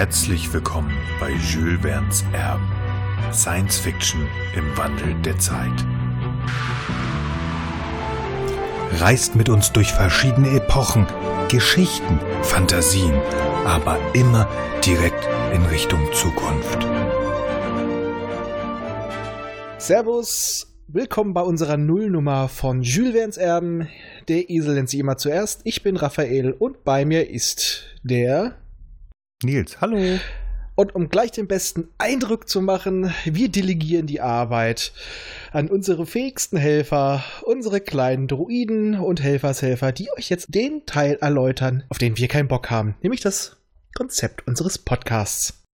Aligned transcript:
Herzlich 0.00 0.50
willkommen 0.54 0.96
bei 1.20 1.30
Jules 1.32 1.82
Verne's 1.82 2.24
Erben. 2.32 2.66
Science 3.34 3.76
Fiction 3.76 4.26
im 4.56 4.74
Wandel 4.74 5.14
der 5.20 5.38
Zeit. 5.38 5.84
Reist 8.92 9.36
mit 9.36 9.50
uns 9.50 9.72
durch 9.72 9.92
verschiedene 9.92 10.56
Epochen, 10.56 11.06
Geschichten, 11.50 12.18
Fantasien, 12.40 13.12
aber 13.66 13.98
immer 14.14 14.48
direkt 14.82 15.28
in 15.52 15.66
Richtung 15.66 16.00
Zukunft. 16.14 16.78
Servus, 19.76 20.78
willkommen 20.88 21.34
bei 21.34 21.42
unserer 21.42 21.76
Nullnummer 21.76 22.48
von 22.48 22.80
Jules 22.80 23.12
Verne's 23.12 23.36
Erben. 23.36 23.88
Der 24.28 24.48
Esel 24.48 24.76
nennt 24.76 24.88
sie 24.88 24.98
immer 24.98 25.18
zuerst. 25.18 25.60
Ich 25.64 25.82
bin 25.82 25.98
Raphael 25.98 26.52
und 26.52 26.84
bei 26.84 27.04
mir 27.04 27.28
ist 27.28 27.84
der 28.02 28.56
Nils, 29.42 29.80
hallo. 29.80 30.18
Und 30.74 30.94
um 30.94 31.08
gleich 31.08 31.30
den 31.30 31.46
besten 31.46 31.88
Eindruck 31.96 32.46
zu 32.46 32.60
machen, 32.60 33.12
wir 33.24 33.48
delegieren 33.48 34.06
die 34.06 34.20
Arbeit 34.20 34.92
an 35.50 35.68
unsere 35.68 36.04
fähigsten 36.04 36.58
Helfer, 36.58 37.24
unsere 37.44 37.80
kleinen 37.80 38.28
Druiden 38.28 38.98
und 38.98 39.22
Helfershelfer, 39.22 39.92
die 39.92 40.08
euch 40.16 40.28
jetzt 40.28 40.54
den 40.54 40.84
Teil 40.84 41.16
erläutern, 41.22 41.84
auf 41.88 41.96
den 41.96 42.18
wir 42.18 42.28
keinen 42.28 42.48
Bock 42.48 42.70
haben, 42.70 42.96
nämlich 43.02 43.20
das 43.22 43.56
Konzept 43.94 44.46
unseres 44.46 44.76
Podcasts. 44.78 45.64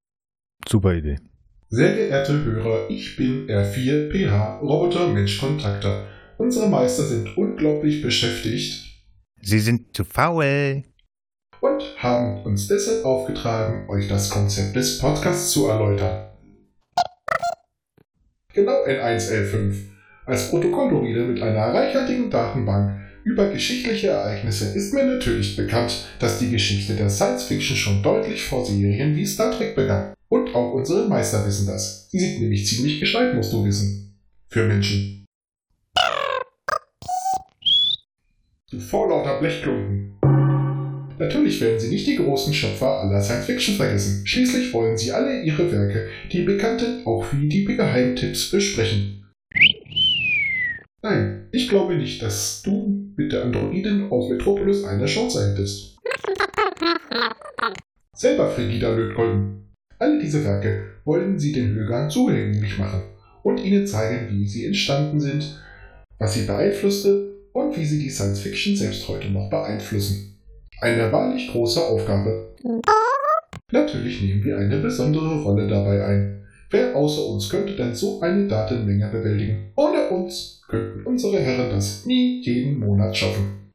Super 0.68 0.94
Idee. 0.94 1.18
Sehr 1.68 1.94
geehrte 1.94 2.44
Hörer, 2.44 2.88
ich 2.88 3.16
bin 3.16 3.48
R4PH, 3.48 4.60
Roboter 4.60 5.08
Mensch 5.08 5.40
Kontakter. 5.40 6.06
Unsere 6.38 6.68
Meister 6.68 7.04
sind 7.04 7.36
unglaublich 7.36 8.00
beschäftigt. 8.00 8.84
Sie 9.42 9.58
sind 9.58 9.96
zu 9.96 10.04
faul 10.04 10.84
und 11.60 11.82
haben 11.98 12.42
uns 12.42 12.68
deshalb 12.68 13.04
aufgetragen, 13.04 13.88
euch 13.88 14.08
das 14.08 14.30
Konzept 14.30 14.76
des 14.76 14.98
Podcasts 14.98 15.50
zu 15.50 15.68
erläutern. 15.68 16.28
Genau 18.52 18.84
N1L5. 18.84 19.74
Als 20.24 20.50
Protokolldruide 20.50 21.24
mit 21.24 21.42
einer 21.42 21.74
reichhaltigen 21.74 22.30
Datenbank 22.30 23.00
über 23.24 23.50
geschichtliche 23.50 24.08
Ereignisse 24.08 24.72
ist 24.76 24.94
mir 24.94 25.04
natürlich 25.04 25.56
bekannt, 25.56 26.06
dass 26.20 26.38
die 26.38 26.50
Geschichte 26.50 26.94
der 26.94 27.10
Science 27.10 27.44
Fiction 27.44 27.76
schon 27.76 28.02
deutlich 28.02 28.44
vor 28.44 28.64
Serien 28.64 29.16
wie 29.16 29.26
Star 29.26 29.50
Trek 29.50 29.74
begann. 29.74 30.14
Und 30.28 30.54
auch 30.54 30.72
unsere 30.72 31.08
Meister 31.08 31.44
wissen 31.46 31.66
das. 31.66 32.08
Die 32.12 32.18
sind 32.18 32.40
nämlich 32.40 32.66
ziemlich 32.66 33.00
gescheit, 33.00 33.34
musst 33.34 33.52
du 33.52 33.64
wissen. 33.64 34.16
Für 34.48 34.66
Menschen. 34.66 35.24
Du 38.70 38.80
vorlauter 38.80 39.38
Blechklumpen. 39.38 40.16
Natürlich 41.18 41.60
werden 41.62 41.80
sie 41.80 41.88
nicht 41.88 42.06
die 42.06 42.16
großen 42.16 42.52
Schöpfer 42.52 43.00
aller 43.00 43.22
Science 43.22 43.46
Fiction 43.46 43.74
vergessen. 43.74 44.26
Schließlich 44.26 44.72
wollen 44.74 44.98
sie 44.98 45.12
alle 45.12 45.42
ihre 45.42 45.70
Werke, 45.72 46.08
die 46.30 46.42
bekannten 46.42 47.06
auch 47.06 47.24
wie 47.32 47.48
die 47.48 47.64
Geheimtipps, 47.64 48.50
besprechen. 48.50 49.24
Nein, 51.02 51.48
ich 51.52 51.68
glaube 51.68 51.94
nicht, 51.96 52.20
dass 52.22 52.62
du 52.62 53.12
mit 53.16 53.32
der 53.32 53.44
Androidin 53.44 54.10
aus 54.10 54.28
Metropolis 54.28 54.84
eine 54.84 55.06
Chance 55.06 55.50
hättest. 55.50 55.96
Selber 58.14 58.50
Frigida 58.50 58.94
Lötkolben. 58.94 59.72
Alle 59.98 60.20
diese 60.20 60.44
Werke 60.44 60.84
wollen 61.04 61.38
sie 61.38 61.52
den 61.52 61.74
Hörern 61.74 62.10
zugänglich 62.10 62.76
machen 62.76 63.02
und 63.42 63.58
ihnen 63.58 63.86
zeigen, 63.86 64.28
wie 64.30 64.46
sie 64.46 64.66
entstanden 64.66 65.20
sind, 65.20 65.62
was 66.18 66.34
sie 66.34 66.44
beeinflusste 66.44 67.36
und 67.52 67.76
wie 67.76 67.86
sie 67.86 68.00
die 68.00 68.10
Science 68.10 68.40
Fiction 68.40 68.76
selbst 68.76 69.08
heute 69.08 69.30
noch 69.30 69.48
beeinflussen. 69.48 70.35
Eine 70.80 71.10
wahrlich 71.10 71.50
große 71.50 71.80
Aufgabe. 71.80 72.54
Natürlich 73.72 74.20
nehmen 74.20 74.44
wir 74.44 74.58
eine 74.58 74.76
besondere 74.78 75.42
Rolle 75.42 75.66
dabei 75.66 76.04
ein. 76.04 76.46
Wer 76.70 76.94
außer 76.94 77.24
uns 77.24 77.48
könnte 77.48 77.74
denn 77.76 77.94
so 77.94 78.20
eine 78.20 78.46
Datenmenge 78.46 79.08
bewältigen? 79.08 79.72
Ohne 79.76 80.10
uns 80.10 80.60
könnten 80.68 81.06
unsere 81.06 81.38
Herren 81.38 81.70
das 81.70 82.04
nie 82.04 82.42
jeden 82.42 82.78
Monat 82.80 83.16
schaffen. 83.16 83.70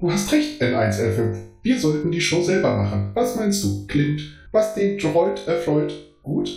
Du 0.00 0.10
hast 0.10 0.32
recht, 0.32 0.60
N1L5. 0.60 1.36
Wir 1.62 1.78
sollten 1.78 2.10
die 2.10 2.20
Show 2.20 2.42
selber 2.42 2.76
machen. 2.76 3.12
Was 3.14 3.36
meinst 3.36 3.62
du? 3.62 3.86
Klingt, 3.86 4.22
was 4.50 4.74
den 4.74 4.98
Droid 4.98 5.46
erfreut, 5.46 5.92
gut? 6.22 6.50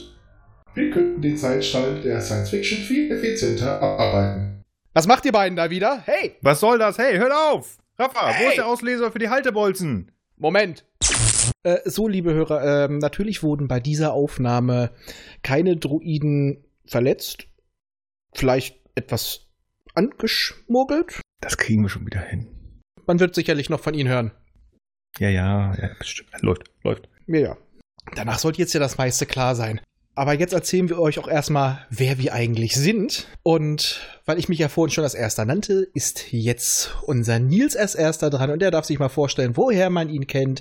Wir 0.74 0.90
könnten 0.90 1.22
den 1.22 1.38
Zeitstrahl 1.38 2.02
der 2.02 2.20
Science 2.20 2.50
Fiction 2.50 2.80
viel 2.80 3.12
effizienter 3.12 3.80
abarbeiten. 3.80 4.64
Was 4.94 5.06
macht 5.06 5.24
ihr 5.26 5.32
beiden 5.32 5.56
da 5.56 5.70
wieder? 5.70 6.02
Hey! 6.06 6.36
Was 6.42 6.60
soll 6.60 6.80
das? 6.80 6.98
Hey, 6.98 7.18
hört 7.18 7.32
auf! 7.32 7.78
Rafa, 8.00 8.28
hey. 8.28 8.46
wo 8.46 8.50
ist 8.50 8.58
der 8.58 8.68
Ausleser 8.68 9.12
für 9.12 9.20
die 9.20 9.30
Haltebolzen? 9.30 10.12
Moment. 10.38 10.86
Äh, 11.64 11.80
so, 11.90 12.08
liebe 12.08 12.34
Hörer, 12.34 12.86
äh, 12.86 12.88
natürlich 12.88 13.42
wurden 13.42 13.68
bei 13.68 13.80
dieser 13.80 14.14
Aufnahme 14.14 14.92
keine 15.42 15.78
Druiden 15.78 16.64
verletzt. 16.86 17.48
Vielleicht 18.34 18.80
etwas 18.96 19.48
angeschmuggelt. 19.96 21.22
Das 21.42 21.58
kriegen 21.58 21.82
wir 21.82 21.90
schon 21.90 22.06
wieder 22.06 22.22
hin. 22.22 22.48
Man 23.08 23.20
wird 23.20 23.34
sicherlich 23.34 23.70
noch 23.70 23.80
von 23.80 23.96
Ihnen 23.96 24.10
hören. 24.10 24.32
Ja, 25.18 25.30
ja, 25.30 25.74
ja, 25.76 25.90
bestimmt. 25.98 26.30
Läuft, 26.42 26.70
läuft. 26.84 27.10
Ja, 27.26 27.40
ja. 27.40 27.58
Danach 28.16 28.38
sollte 28.38 28.60
jetzt 28.60 28.74
ja 28.74 28.80
das 28.80 28.98
meiste 28.98 29.26
klar 29.26 29.56
sein. 29.56 29.82
Aber 30.18 30.34
jetzt 30.34 30.54
erzählen 30.54 30.90
wir 30.90 30.98
euch 30.98 31.20
auch 31.20 31.28
erstmal, 31.28 31.86
wer 31.92 32.18
wir 32.18 32.34
eigentlich 32.34 32.74
sind. 32.74 33.28
Und 33.44 34.02
weil 34.26 34.40
ich 34.40 34.50
mich 34.50 34.58
ja 34.58 34.68
vorhin 34.68 34.92
schon 34.92 35.04
als 35.04 35.14
Erster 35.14 35.46
nannte, 35.46 35.88
ist 35.94 36.34
jetzt 36.34 36.96
unser 37.04 37.38
Nils 37.38 37.76
als 37.76 37.94
Erster 37.94 38.32
dran 38.32 38.50
und 38.50 38.60
der 38.60 38.72
darf 38.72 38.86
sich 38.86 38.98
mal 38.98 39.10
vorstellen, 39.10 39.56
woher 39.56 39.92
man 39.92 40.10
ihn 40.10 40.26
kennt, 40.26 40.60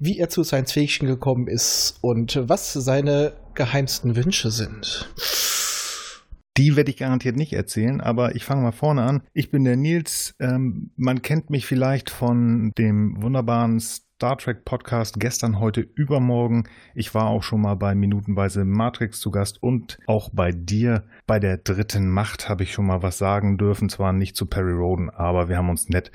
wie 0.00 0.18
er 0.18 0.30
zu 0.30 0.42
Science 0.42 0.72
Fiction 0.72 1.06
gekommen 1.06 1.46
ist 1.46 1.98
und 2.00 2.40
was 2.48 2.72
seine 2.72 3.34
geheimsten 3.54 4.16
Wünsche 4.16 4.50
sind. 4.50 5.08
Die 6.56 6.74
werde 6.74 6.90
ich 6.90 6.96
garantiert 6.96 7.36
nicht 7.36 7.52
erzählen, 7.52 8.00
aber 8.00 8.34
ich 8.34 8.44
fange 8.44 8.62
mal 8.62 8.72
vorne 8.72 9.02
an. 9.02 9.22
Ich 9.32 9.52
bin 9.52 9.62
der 9.62 9.76
Nils. 9.76 10.34
Ähm, 10.40 10.90
man 10.96 11.22
kennt 11.22 11.50
mich 11.50 11.66
vielleicht 11.66 12.10
von 12.10 12.72
dem 12.76 13.22
wunderbaren 13.22 13.78
Star 14.18 14.36
Trek 14.36 14.64
Podcast 14.64 15.20
gestern, 15.20 15.60
heute, 15.60 15.80
übermorgen. 15.80 16.64
Ich 16.96 17.14
war 17.14 17.28
auch 17.28 17.44
schon 17.44 17.60
mal 17.60 17.76
bei 17.76 17.94
Minutenweise 17.94 18.64
Matrix 18.64 19.20
zu 19.20 19.30
Gast 19.30 19.62
und 19.62 20.00
auch 20.08 20.30
bei 20.32 20.50
dir. 20.50 21.04
Bei 21.28 21.38
der 21.38 21.58
dritten 21.58 22.10
Macht 22.10 22.48
habe 22.48 22.64
ich 22.64 22.72
schon 22.72 22.86
mal 22.86 23.00
was 23.00 23.16
sagen 23.16 23.58
dürfen. 23.58 23.88
Zwar 23.88 24.12
nicht 24.12 24.34
zu 24.34 24.46
Perry 24.46 24.72
Roden, 24.72 25.08
aber 25.08 25.48
wir 25.48 25.56
haben 25.56 25.70
uns 25.70 25.88
nett 25.88 26.10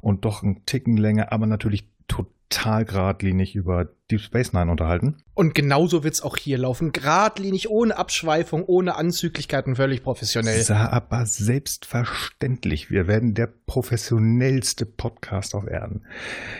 und 0.00 0.24
doch 0.24 0.44
einen 0.44 0.66
Ticken 0.66 0.96
länger, 0.96 1.32
aber 1.32 1.46
natürlich 1.46 1.88
total 2.06 2.84
geradlinig 2.84 3.56
über 3.56 3.88
Deep 4.08 4.20
Space 4.20 4.52
Nine 4.52 4.70
unterhalten. 4.70 5.16
Und 5.34 5.56
genauso 5.56 6.04
wird 6.04 6.14
es 6.14 6.22
auch 6.22 6.36
hier 6.36 6.58
laufen. 6.58 6.92
Geradlinig, 6.92 7.70
ohne 7.70 7.96
Abschweifung, 7.96 8.62
ohne 8.66 8.94
Anzüglichkeiten, 8.94 9.74
völlig 9.74 10.04
professionell. 10.04 10.62
Sah 10.62 10.90
aber 10.90 11.26
selbstverständlich. 11.26 12.88
Wir 12.88 13.08
werden 13.08 13.34
der 13.34 13.48
professionellste 13.66 14.86
Podcast 14.86 15.56
auf 15.56 15.66
Erden. 15.66 16.04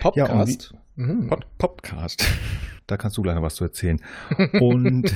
Podcast? 0.01 0.71
Ja, 0.73 0.79
mhm. 0.99 1.27
Pod 1.27 1.45
Podcast. 1.57 2.25
Da 2.87 2.97
kannst 2.97 3.17
du 3.17 3.21
gleich 3.21 3.35
noch 3.35 3.43
was 3.43 3.53
zu 3.53 3.63
erzählen. 3.63 4.01
Und 4.59 5.15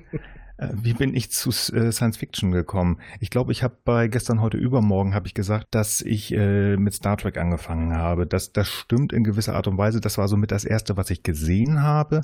Äh, 0.62 0.68
wie 0.74 0.94
bin 0.94 1.14
ich 1.14 1.30
zu 1.30 1.50
äh, 1.74 1.92
Science 1.92 2.16
Fiction 2.16 2.52
gekommen? 2.52 2.98
Ich 3.20 3.30
glaube, 3.30 3.52
ich 3.52 3.62
habe 3.62 3.76
bei 3.84 4.08
gestern, 4.08 4.40
heute, 4.40 4.56
übermorgen 4.56 5.14
habe 5.14 5.26
ich 5.26 5.34
gesagt, 5.34 5.68
dass 5.70 6.00
ich 6.00 6.32
äh, 6.32 6.76
mit 6.76 6.94
Star 6.94 7.16
Trek 7.16 7.38
angefangen 7.38 7.94
habe. 7.96 8.26
Das, 8.26 8.52
das 8.52 8.68
stimmt 8.68 9.12
in 9.12 9.24
gewisser 9.24 9.54
Art 9.54 9.66
und 9.66 9.78
Weise. 9.78 10.00
Das 10.00 10.18
war 10.18 10.28
somit 10.28 10.50
das 10.50 10.64
erste, 10.64 10.96
was 10.96 11.10
ich 11.10 11.22
gesehen 11.22 11.82
habe. 11.82 12.20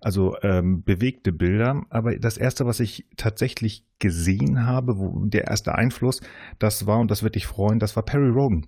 Also 0.00 0.36
ähm, 0.42 0.82
bewegte 0.82 1.32
Bilder. 1.32 1.82
Aber 1.90 2.16
das 2.16 2.36
erste, 2.36 2.66
was 2.66 2.80
ich 2.80 3.06
tatsächlich 3.16 3.86
gesehen 3.98 4.66
habe, 4.66 4.98
wo 4.98 5.24
der 5.26 5.46
erste 5.46 5.74
Einfluss, 5.74 6.20
das 6.58 6.86
war, 6.86 6.98
und 6.98 7.10
das 7.10 7.22
wird 7.22 7.36
dich 7.36 7.46
freuen, 7.46 7.78
das 7.78 7.96
war 7.96 8.02
Perry 8.02 8.28
Rogan. 8.28 8.66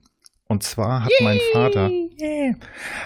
Und 0.49 0.63
zwar 0.63 1.05
hat 1.05 1.11
Yay! 1.19 1.25
mein 1.25 1.39
Vater, 1.53 1.91
yeah, 1.91 2.55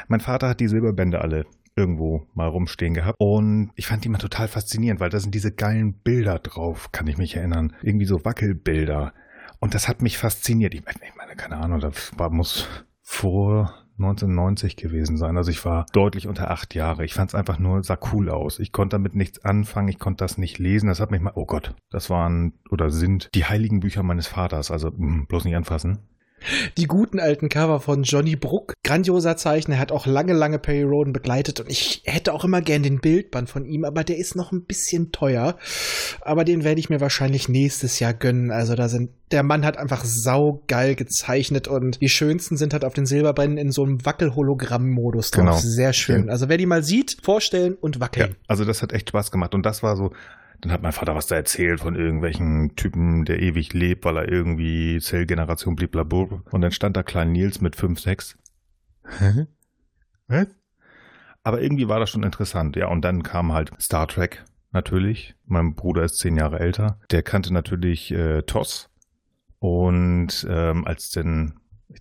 mein 0.09 0.21
Vater 0.21 0.49
hat 0.49 0.61
die 0.61 0.69
Silberbände 0.69 1.21
alle 1.21 1.47
irgendwo 1.77 2.27
mal 2.35 2.49
rumstehen 2.49 2.95
gehabt. 2.95 3.17
Und 3.19 3.71
ich 3.77 3.87
fand 3.87 4.05
die 4.05 4.09
mal 4.09 4.19
total 4.19 4.49
faszinierend, 4.49 5.01
weil 5.01 5.11
da 5.11 5.21
sind 5.21 5.35
diese 5.35 5.53
geilen 5.53 5.95
Bilder 5.95 6.39
drauf, 6.41 6.91
kann 6.91 7.07
ich 7.07 7.19
mich 7.19 7.37
erinnern. 7.37 7.75
Irgendwie 7.83 8.07
so 8.07 8.25
Wackelbilder. 8.25 9.13
Und 9.61 9.75
das 9.75 9.89
hat 9.89 10.03
mich 10.03 10.19
fasziniert. 10.19 10.75
Ich 10.75 10.83
meine, 10.85 11.37
keine 11.37 11.57
Ahnung, 11.57 11.81
das 11.81 12.13
war, 12.19 12.31
muss 12.31 12.67
vor 13.03 13.75
1990 13.99 14.77
gewesen 14.77 15.17
sein. 15.17 15.37
Also 15.37 15.51
ich 15.51 15.65
war 15.65 15.87
deutlich 15.93 16.29
unter 16.29 16.51
acht 16.51 16.75
Jahre. 16.75 17.05
Ich 17.05 17.15
fand 17.15 17.31
es 17.31 17.35
einfach 17.35 17.59
nur, 17.59 17.83
sah 17.83 17.99
cool 18.13 18.29
aus. 18.31 18.59
Ich 18.59 18.73
konnte 18.73 18.95
damit 18.95 19.15
nichts 19.15 19.45
anfangen, 19.45 19.89
ich 19.89 19.99
konnte 19.99 20.25
das 20.25 20.39
nicht 20.39 20.59
lesen. 20.59 20.89
Das 20.89 21.01
hat 21.01 21.11
mich 21.11 21.21
mal, 21.21 21.33
oh 21.35 21.47
Gott, 21.47 21.75
das 21.91 22.11
waren 22.11 22.55
oder 22.71 22.91
sind 22.91 23.29
die 23.35 23.45
heiligen 23.45 23.81
Bücher 23.81 24.03
meines 24.03 24.27
Vaters. 24.27 24.71
Also 24.71 24.91
mh, 24.91 24.97
hm, 24.97 25.27
bloß 25.27 25.45
nicht 25.45 25.57
anfassen. 25.57 25.99
Die 26.77 26.87
guten 26.87 27.19
alten 27.21 27.49
Cover 27.49 27.81
von 27.81 28.03
Johnny 28.03 28.37
Bruck. 28.37 28.75
Grandioser 28.85 29.37
Zeichner. 29.37 29.77
Er 29.77 29.81
hat 29.81 29.93
auch 29.93 30.07
lange, 30.07 30.33
lange 30.33 30.59
Perry 30.59 30.83
Roden 30.83 31.13
begleitet 31.13 31.61
und 31.61 31.71
ich 31.71 32.03
hätte 32.05 32.33
auch 32.33 32.45
immer 32.45 32.61
gern 32.63 32.83
den 32.83 33.01
Bildband 33.01 33.51
von 33.51 33.65
ihm, 33.65 33.85
aber 33.85 34.05
der 34.05 34.19
ist 34.19 34.37
noch 34.37 34.53
ein 34.53 34.65
bisschen 34.65 35.13
teuer. 35.13 35.57
Aber 36.23 36.45
den 36.45 36.65
werde 36.65 36.81
ich 36.81 36.91
mir 36.91 37.01
wahrscheinlich 37.01 37.49
nächstes 37.49 37.99
Jahr 38.01 38.15
gönnen. 38.15 38.51
Also 38.51 38.75
da 38.75 38.89
sind, 38.89 39.11
der 39.31 39.43
Mann 39.43 39.65
hat 39.65 39.77
einfach 39.77 40.05
saugeil 40.05 40.95
gezeichnet 40.95 41.69
und 41.69 42.01
die 42.01 42.09
schönsten 42.09 42.57
sind 42.57 42.73
halt 42.73 42.85
auf 42.85 42.95
den 42.95 43.07
Silberbrennen 43.07 43.59
in 43.59 43.71
so 43.73 43.83
einem 43.85 44.05
Wackel-Hologramm-Modus 44.05 45.31
drauf. 45.31 45.45
Genau. 45.45 45.57
Sehr 45.59 45.93
schön. 45.93 46.27
Ja. 46.27 46.33
Also 46.33 46.49
wer 46.49 46.57
die 46.57 46.67
mal 46.67 46.83
sieht, 46.83 47.19
vorstellen 47.23 47.75
und 47.75 47.97
Ja, 47.97 48.01
wackeln. 48.01 48.37
also 48.47 48.65
das 48.65 48.83
hat 48.83 48.93
echt 48.93 49.11
Spaß 49.11 49.31
gemacht. 49.31 49.55
Und 49.55 49.65
das 49.67 49.83
war 49.83 49.97
so, 49.97 50.13
dann 50.61 50.73
hat 50.73 50.83
mein 50.83 50.93
Vater 50.93 51.15
was 51.15 51.27
da 51.27 51.37
erzählt 51.37 51.81
von 51.81 51.95
irgendwelchen 51.95 52.75
Typen, 52.75 53.25
der 53.25 53.41
ewig 53.41 53.73
lebt, 53.73 54.05
weil 54.05 54.17
er 54.17 54.29
irgendwie 54.29 54.99
Zellgeneration 55.01 55.77
blablabla. 55.77 56.43
Und 56.51 56.61
dann 56.61 56.73
stand 56.73 56.97
da 56.97 57.03
Klein 57.03 57.33
Nils 57.33 57.61
mit 57.61 57.77
5, 57.77 58.01
6. 58.01 58.37
Hä? 59.19 59.47
Was? 60.27 60.49
Aber 61.43 61.63
irgendwie 61.63 61.89
war 61.89 62.01
das 62.01 62.11
schon 62.11 62.25
interessant. 62.25 62.77
Ja, 62.77 62.89
und 62.89 63.03
dann 63.03 63.23
kam 63.23 63.53
halt 63.53 63.71
Star 63.81 64.09
Trek 64.09 64.45
natürlich. 64.73 65.35
Mein 65.47 65.75
Bruder 65.75 66.03
ist 66.03 66.19
zehn 66.19 66.37
Jahre 66.37 66.59
älter. 66.59 66.99
Der 67.11 67.23
kannte 67.23 67.53
natürlich 67.53 68.11
äh, 68.11 68.43
TOS. 68.43 68.91
Und 69.61 70.47
ähm, 70.49 70.87
als 70.87 71.11
denn, 71.11 71.55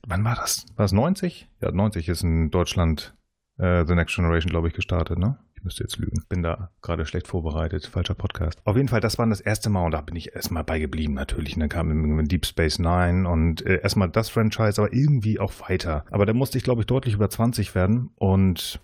wann 0.06 0.24
war 0.24 0.36
das? 0.36 0.66
War 0.76 0.84
das 0.84 0.92
90? 0.92 1.50
Ja, 1.62 1.72
90 1.72 2.10
ist 2.10 2.24
in 2.24 2.50
Deutschland 2.50 3.16
äh, 3.58 3.86
The 3.86 3.96
Next 3.96 4.16
Generation, 4.16 4.50
glaube 4.50 4.68
ich, 4.68 4.74
gestartet, 4.74 5.18
ne? 5.18 5.38
Müsste 5.68 5.84
jetzt 5.84 5.98
lügen. 5.98 6.24
Bin 6.30 6.44
da 6.44 6.72
gerade 6.82 7.06
schlecht 7.06 7.28
vorbereitet. 7.28 7.88
Falscher 7.88 8.16
Podcast. 8.16 8.62
Auf 8.64 8.78
jeden 8.78 8.88
Fall, 8.88 9.02
das 9.02 9.18
war 9.18 9.28
das 9.28 9.42
erste 9.42 9.70
Mal 9.70 9.84
und 9.84 9.92
da 9.92 10.00
bin 10.00 10.16
ich 10.16 10.34
erstmal 10.34 10.64
bei 10.64 10.80
geblieben 10.80 11.14
natürlich. 11.14 11.56
Und 11.56 11.60
dann 11.60 11.68
kam 11.68 12.26
Deep 12.30 12.46
Space 12.46 12.80
Nine 12.80 13.28
und 13.28 13.66
äh, 13.66 13.82
erstmal 13.82 14.08
das 14.10 14.30
Franchise, 14.30 14.82
aber 14.82 14.94
irgendwie 14.94 15.42
auch 15.42 15.52
weiter. 15.68 16.06
Aber 16.10 16.26
da 16.26 16.32
musste 16.32 16.58
ich, 16.58 16.64
glaube 16.64 16.84
ich, 16.84 16.88
deutlich 16.88 17.16
über 17.16 17.30
20 17.30 17.76
werden 17.76 18.12
und 18.16 18.80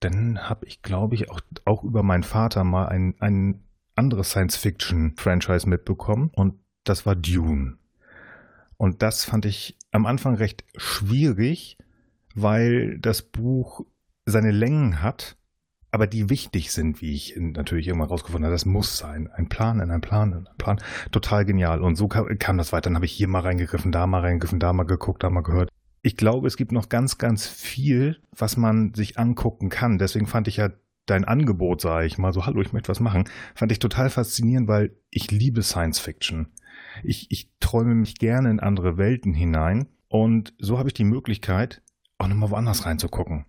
dann 0.00 0.48
habe 0.48 0.64
ich, 0.64 0.80
glaube 0.80 1.16
ich, 1.16 1.30
auch, 1.30 1.42
auch 1.66 1.84
über 1.84 2.02
meinen 2.02 2.22
Vater 2.22 2.64
mal 2.64 2.86
ein, 2.86 3.14
ein 3.18 3.62
anderes 3.94 4.30
Science-Fiction-Franchise 4.30 5.68
mitbekommen 5.68 6.30
und 6.34 6.54
das 6.84 7.04
war 7.04 7.14
Dune. 7.14 7.76
Und 8.78 9.02
das 9.02 9.26
fand 9.26 9.44
ich 9.44 9.76
am 9.90 10.06
Anfang 10.06 10.36
recht 10.36 10.64
schwierig, 10.78 11.76
weil 12.34 12.98
das 13.00 13.20
Buch 13.20 13.84
seine 14.24 14.50
Längen 14.50 15.02
hat, 15.02 15.36
aber 15.92 16.06
die 16.06 16.30
wichtig 16.30 16.72
sind, 16.72 17.02
wie 17.02 17.14
ich 17.14 17.36
natürlich 17.38 17.86
irgendwann 17.86 18.08
rausgefunden 18.08 18.46
habe. 18.46 18.54
Das 18.54 18.64
muss 18.64 18.96
sein. 18.96 19.30
Ein 19.30 19.48
Plan 19.48 19.78
in 19.78 19.90
ein 19.90 20.00
Plan 20.00 20.32
in 20.32 20.46
ein 20.46 20.56
Plan. 20.56 20.80
Total 21.10 21.44
genial. 21.44 21.82
Und 21.82 21.96
so 21.96 22.08
kam, 22.08 22.26
kam 22.38 22.56
das 22.56 22.72
weiter. 22.72 22.88
Dann 22.88 22.96
habe 22.96 23.04
ich 23.04 23.12
hier 23.12 23.28
mal 23.28 23.40
reingegriffen, 23.40 23.92
da 23.92 24.06
mal 24.06 24.20
reingegriffen, 24.20 24.58
da 24.58 24.72
mal 24.72 24.84
geguckt, 24.84 25.22
da 25.22 25.28
mal 25.28 25.42
gehört. 25.42 25.68
Ich 26.00 26.16
glaube, 26.16 26.48
es 26.48 26.56
gibt 26.56 26.72
noch 26.72 26.88
ganz, 26.88 27.18
ganz 27.18 27.46
viel, 27.46 28.18
was 28.34 28.56
man 28.56 28.94
sich 28.94 29.18
angucken 29.18 29.68
kann. 29.68 29.98
Deswegen 29.98 30.26
fand 30.26 30.48
ich 30.48 30.56
ja 30.56 30.70
dein 31.06 31.24
Angebot, 31.26 31.82
sage 31.82 32.06
ich 32.06 32.16
mal, 32.16 32.32
so, 32.32 32.46
hallo, 32.46 32.62
ich 32.62 32.72
möchte 32.72 32.88
was 32.88 33.00
machen, 33.00 33.24
fand 33.54 33.70
ich 33.70 33.78
total 33.78 34.08
faszinierend, 34.08 34.68
weil 34.68 34.96
ich 35.10 35.30
liebe 35.30 35.62
Science 35.62 35.98
Fiction. 35.98 36.48
Ich, 37.02 37.30
ich 37.30 37.50
träume 37.60 37.94
mich 37.94 38.16
gerne 38.16 38.50
in 38.50 38.60
andere 38.60 38.98
Welten 38.98 39.34
hinein 39.34 39.88
und 40.08 40.54
so 40.58 40.78
habe 40.78 40.88
ich 40.88 40.94
die 40.94 41.04
Möglichkeit, 41.04 41.82
auch 42.18 42.28
nochmal 42.28 42.50
woanders 42.50 42.86
reinzugucken. 42.86 43.46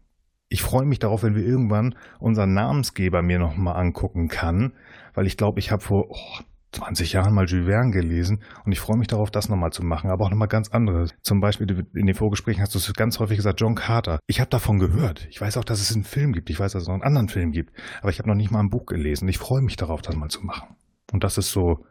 Ich 0.53 0.61
freue 0.61 0.85
mich 0.85 0.99
darauf, 0.99 1.23
wenn 1.23 1.33
wir 1.33 1.43
irgendwann 1.43 1.95
unseren 2.19 2.53
Namensgeber 2.53 3.23
mir 3.23 3.39
nochmal 3.39 3.75
angucken 3.75 4.27
kann, 4.27 4.73
weil 5.15 5.25
ich 5.25 5.35
glaube, 5.35 5.59
ich 5.59 5.71
habe 5.71 5.81
vor 5.81 6.11
oh, 6.11 6.41
20 6.73 7.11
Jahren 7.11 7.33
mal 7.33 7.47
Jules 7.47 7.65
Verne 7.65 7.89
gelesen 7.89 8.43
und 8.63 8.71
ich 8.71 8.79
freue 8.79 8.97
mich 8.97 9.07
darauf, 9.07 9.31
das 9.31 9.49
nochmal 9.49 9.71
zu 9.71 9.83
machen, 9.83 10.11
aber 10.11 10.25
auch 10.25 10.29
nochmal 10.29 10.47
ganz 10.47 10.69
anderes. 10.69 11.15
Zum 11.23 11.41
Beispiel 11.41 11.87
in 11.95 12.05
den 12.05 12.13
Vorgesprächen 12.13 12.61
hast 12.61 12.75
du 12.75 12.77
es 12.77 12.93
ganz 12.93 13.17
häufig 13.17 13.37
gesagt, 13.37 13.61
John 13.61 13.73
Carter. 13.73 14.19
Ich 14.27 14.39
habe 14.39 14.49
davon 14.51 14.77
gehört. 14.77 15.27
Ich 15.31 15.41
weiß 15.41 15.57
auch, 15.57 15.63
dass 15.63 15.81
es 15.81 15.91
einen 15.91 16.03
Film 16.03 16.33
gibt. 16.33 16.51
Ich 16.51 16.59
weiß, 16.59 16.73
dass 16.73 16.83
es 16.83 16.87
noch 16.87 16.93
einen 16.93 17.01
anderen 17.01 17.29
Film 17.29 17.51
gibt. 17.51 17.73
Aber 18.01 18.11
ich 18.11 18.19
habe 18.19 18.29
noch 18.29 18.35
nicht 18.35 18.51
mal 18.51 18.59
ein 18.59 18.69
Buch 18.69 18.85
gelesen. 18.85 19.27
Ich 19.29 19.39
freue 19.39 19.63
mich 19.63 19.75
darauf, 19.75 20.03
das 20.03 20.15
mal 20.15 20.29
zu 20.29 20.45
machen. 20.45 20.75
Und 21.11 21.23
das 21.23 21.39
ist 21.39 21.49
so 21.49 21.83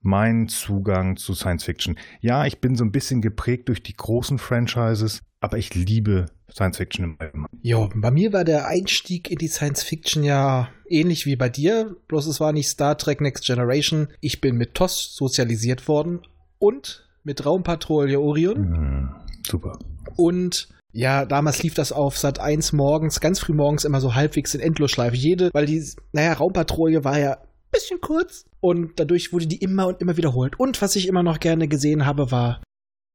mein 0.00 0.48
Zugang 0.48 1.16
zu 1.16 1.32
Science 1.34 1.62
Fiction. 1.62 1.96
Ja, 2.20 2.44
ich 2.44 2.60
bin 2.60 2.74
so 2.74 2.84
ein 2.84 2.92
bisschen 2.92 3.22
geprägt 3.22 3.68
durch 3.68 3.84
die 3.84 3.94
großen 3.94 4.38
Franchises, 4.38 5.22
aber 5.44 5.58
ich 5.58 5.74
liebe 5.74 6.26
Science 6.50 6.76
Fiction 6.78 7.04
im 7.04 7.16
Allgemeinen. 7.18 7.48
Ja, 7.62 7.88
bei 7.94 8.10
mir 8.10 8.32
war 8.32 8.44
der 8.44 8.66
Einstieg 8.66 9.30
in 9.30 9.38
die 9.38 9.48
Science 9.48 9.82
Fiction 9.82 10.22
ja 10.24 10.68
ähnlich 10.88 11.26
wie 11.26 11.36
bei 11.36 11.48
dir, 11.48 11.96
bloß 12.08 12.26
es 12.26 12.40
war 12.40 12.52
nicht 12.52 12.68
Star 12.68 12.96
Trek 12.98 13.20
Next 13.20 13.44
Generation. 13.44 14.08
Ich 14.20 14.40
bin 14.40 14.56
mit 14.56 14.74
TOS 14.74 15.14
sozialisiert 15.16 15.88
worden 15.88 16.20
und 16.58 17.08
mit 17.24 17.44
Raumpatrouille 17.46 18.20
Orion 18.20 18.56
Hm, 18.56 19.08
super. 19.46 19.78
und 20.16 20.68
ja, 20.96 21.24
damals 21.24 21.60
lief 21.64 21.74
das 21.74 21.90
auf 21.90 22.16
Sat 22.16 22.38
1 22.38 22.72
morgens, 22.72 23.18
ganz 23.18 23.40
früh 23.40 23.52
morgens 23.52 23.84
immer 23.84 24.00
so 24.00 24.14
halbwegs 24.14 24.54
in 24.54 24.60
Endlosschleife. 24.60 25.16
Jede, 25.16 25.50
weil 25.52 25.66
die, 25.66 25.82
naja, 26.12 26.34
Raumpatrouille 26.34 27.02
war 27.02 27.18
ja 27.18 27.32
ein 27.32 27.46
bisschen 27.72 28.00
kurz 28.00 28.44
und 28.60 28.92
dadurch 29.00 29.32
wurde 29.32 29.48
die 29.48 29.56
immer 29.56 29.88
und 29.88 30.00
immer 30.00 30.16
wiederholt. 30.16 30.60
Und 30.60 30.80
was 30.80 30.94
ich 30.94 31.08
immer 31.08 31.24
noch 31.24 31.40
gerne 31.40 31.66
gesehen 31.66 32.06
habe, 32.06 32.30
war 32.30 32.62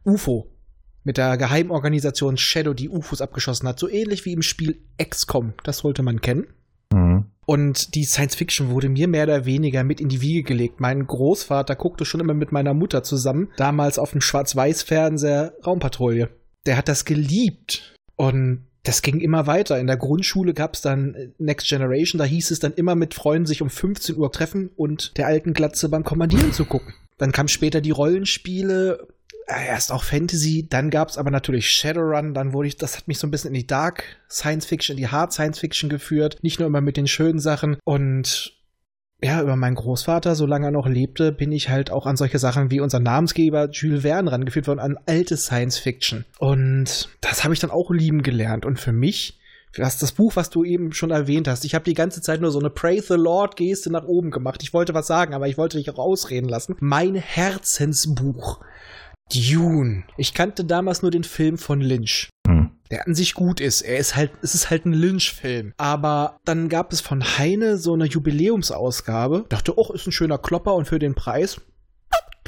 UFO. 0.03 0.47
Mit 1.03 1.17
der 1.17 1.37
Geheimorganisation 1.37 2.37
Shadow, 2.37 2.73
die 2.73 2.89
UFOs 2.89 3.21
abgeschossen 3.21 3.67
hat. 3.67 3.79
So 3.79 3.89
ähnlich 3.89 4.25
wie 4.25 4.33
im 4.33 4.41
Spiel 4.41 4.81
XCOM. 5.01 5.53
Das 5.63 5.79
sollte 5.79 6.03
man 6.03 6.21
kennen. 6.21 6.47
Mhm. 6.93 7.25
Und 7.45 7.95
die 7.95 8.03
Science 8.03 8.35
Fiction 8.35 8.69
wurde 8.69 8.89
mir 8.89 9.07
mehr 9.07 9.23
oder 9.23 9.45
weniger 9.45 9.83
mit 9.83 9.99
in 9.99 10.09
die 10.09 10.21
Wiege 10.21 10.43
gelegt. 10.43 10.79
Mein 10.79 11.07
Großvater 11.07 11.75
guckte 11.75 12.05
schon 12.05 12.21
immer 12.21 12.35
mit 12.35 12.51
meiner 12.51 12.75
Mutter 12.75 13.01
zusammen, 13.01 13.49
damals 13.57 13.97
auf 13.97 14.11
dem 14.11 14.21
Schwarz-Weiß-Fernseher 14.21 15.53
Raumpatrouille. 15.65 16.29
Der 16.67 16.77
hat 16.77 16.87
das 16.87 17.05
geliebt. 17.05 17.95
Und 18.15 18.67
das 18.83 19.01
ging 19.01 19.19
immer 19.19 19.47
weiter. 19.47 19.79
In 19.79 19.87
der 19.87 19.97
Grundschule 19.97 20.53
gab 20.53 20.75
es 20.75 20.81
dann 20.81 21.33
Next 21.37 21.67
Generation, 21.67 22.19
da 22.19 22.25
hieß 22.25 22.51
es 22.51 22.59
dann 22.59 22.73
immer 22.73 22.95
mit 22.95 23.13
Freunden 23.13 23.45
sich 23.45 23.61
um 23.61 23.69
15 23.69 24.15
Uhr 24.15 24.31
treffen 24.31 24.69
und 24.75 25.17
der 25.17 25.27
alten 25.27 25.53
Glatze 25.53 25.89
beim 25.89 26.03
Kommandieren 26.03 26.53
zu 26.53 26.65
gucken. 26.65 26.93
Dann 27.17 27.31
kamen 27.31 27.49
später 27.49 27.81
die 27.81 27.91
Rollenspiele, 27.91 28.99
äh, 28.99 29.13
erst 29.47 29.91
auch 29.91 30.03
Fantasy, 30.03 30.67
dann 30.69 30.89
gab 30.89 31.09
es 31.09 31.17
aber 31.17 31.31
natürlich 31.31 31.69
Shadowrun, 31.69 32.33
dann 32.33 32.53
wurde 32.53 32.67
ich, 32.67 32.77
das 32.77 32.97
hat 32.97 33.07
mich 33.07 33.19
so 33.19 33.27
ein 33.27 33.31
bisschen 33.31 33.49
in 33.49 33.61
die 33.61 33.67
Dark 33.67 34.03
Science 34.29 34.65
Fiction, 34.65 34.95
in 34.95 35.03
die 35.03 35.07
Hard 35.07 35.33
Science 35.33 35.59
Fiction 35.59 35.89
geführt, 35.89 36.37
nicht 36.41 36.59
nur 36.59 36.67
immer 36.67 36.81
mit 36.81 36.97
den 36.97 37.07
schönen 37.07 37.39
Sachen 37.39 37.77
und 37.83 38.53
ja, 39.21 39.41
über 39.41 39.57
meinen 39.57 39.75
Großvater, 39.75 40.33
solange 40.35 40.67
er 40.67 40.71
noch 40.71 40.87
lebte, 40.87 41.33
bin 41.33 41.51
ich 41.51 41.69
halt 41.69 41.91
auch 41.91 42.05
an 42.05 42.15
solche 42.15 42.39
Sachen 42.39 42.71
wie 42.71 42.79
unser 42.79 42.99
Namensgeber 42.99 43.69
Jules 43.69 44.03
Verne 44.03 44.31
rangeführt 44.31 44.67
worden, 44.67 44.79
an 44.79 44.97
alte 45.07 45.35
Science 45.35 45.77
Fiction. 45.77 46.23
Und 46.37 47.09
das 47.19 47.43
habe 47.43 47.53
ich 47.53 47.59
dann 47.59 47.69
auch 47.71 47.91
lieben 47.91 48.23
gelernt. 48.23 48.65
Und 48.65 48.79
für 48.79 48.93
mich, 48.93 49.37
das, 49.75 49.97
das 49.97 50.13
Buch, 50.13 50.37
was 50.37 50.49
du 50.49 50.63
eben 50.63 50.93
schon 50.93 51.11
erwähnt 51.11 51.49
hast, 51.49 51.65
ich 51.65 51.75
habe 51.75 51.83
die 51.83 51.95
ganze 51.95 52.21
Zeit 52.21 52.39
nur 52.39 52.51
so 52.51 52.59
eine 52.59 52.69
Praise 52.69 53.07
the 53.09 53.21
Lord 53.21 53.57
Geste 53.57 53.91
nach 53.91 54.05
oben 54.05 54.31
gemacht. 54.31 54.63
Ich 54.63 54.73
wollte 54.73 54.93
was 54.93 55.07
sagen, 55.07 55.33
aber 55.33 55.49
ich 55.49 55.57
wollte 55.57 55.77
dich 55.77 55.89
auch 55.89 55.99
ausreden 55.99 56.47
lassen. 56.47 56.77
Mein 56.79 57.15
Herzensbuch. 57.15 58.61
Dune. 59.33 60.03
Ich 60.17 60.33
kannte 60.33 60.65
damals 60.65 61.01
nur 61.01 61.11
den 61.11 61.23
Film 61.23 61.57
von 61.57 61.81
Lynch 61.81 62.29
Hm. 62.47 62.71
der 62.89 63.05
an 63.05 63.13
sich 63.13 63.35
gut 63.35 63.61
ist. 63.61 63.81
Er 63.81 63.97
ist 63.97 64.15
halt, 64.15 64.31
es 64.41 64.55
ist 64.55 64.69
halt 64.69 64.85
ein 64.85 64.93
Lynch-Film. 64.93 65.73
Aber 65.77 66.37
dann 66.45 66.67
gab 66.67 66.91
es 66.91 67.01
von 67.01 67.23
Heine 67.37 67.77
so 67.77 67.93
eine 67.93 68.05
Jubiläumsausgabe. 68.05 69.45
Dachte, 69.49 69.77
oh, 69.77 69.93
ist 69.93 70.07
ein 70.07 70.11
schöner 70.11 70.39
Klopper 70.39 70.73
und 70.73 70.85
für 70.85 70.99
den 70.99 71.13
Preis 71.13 71.61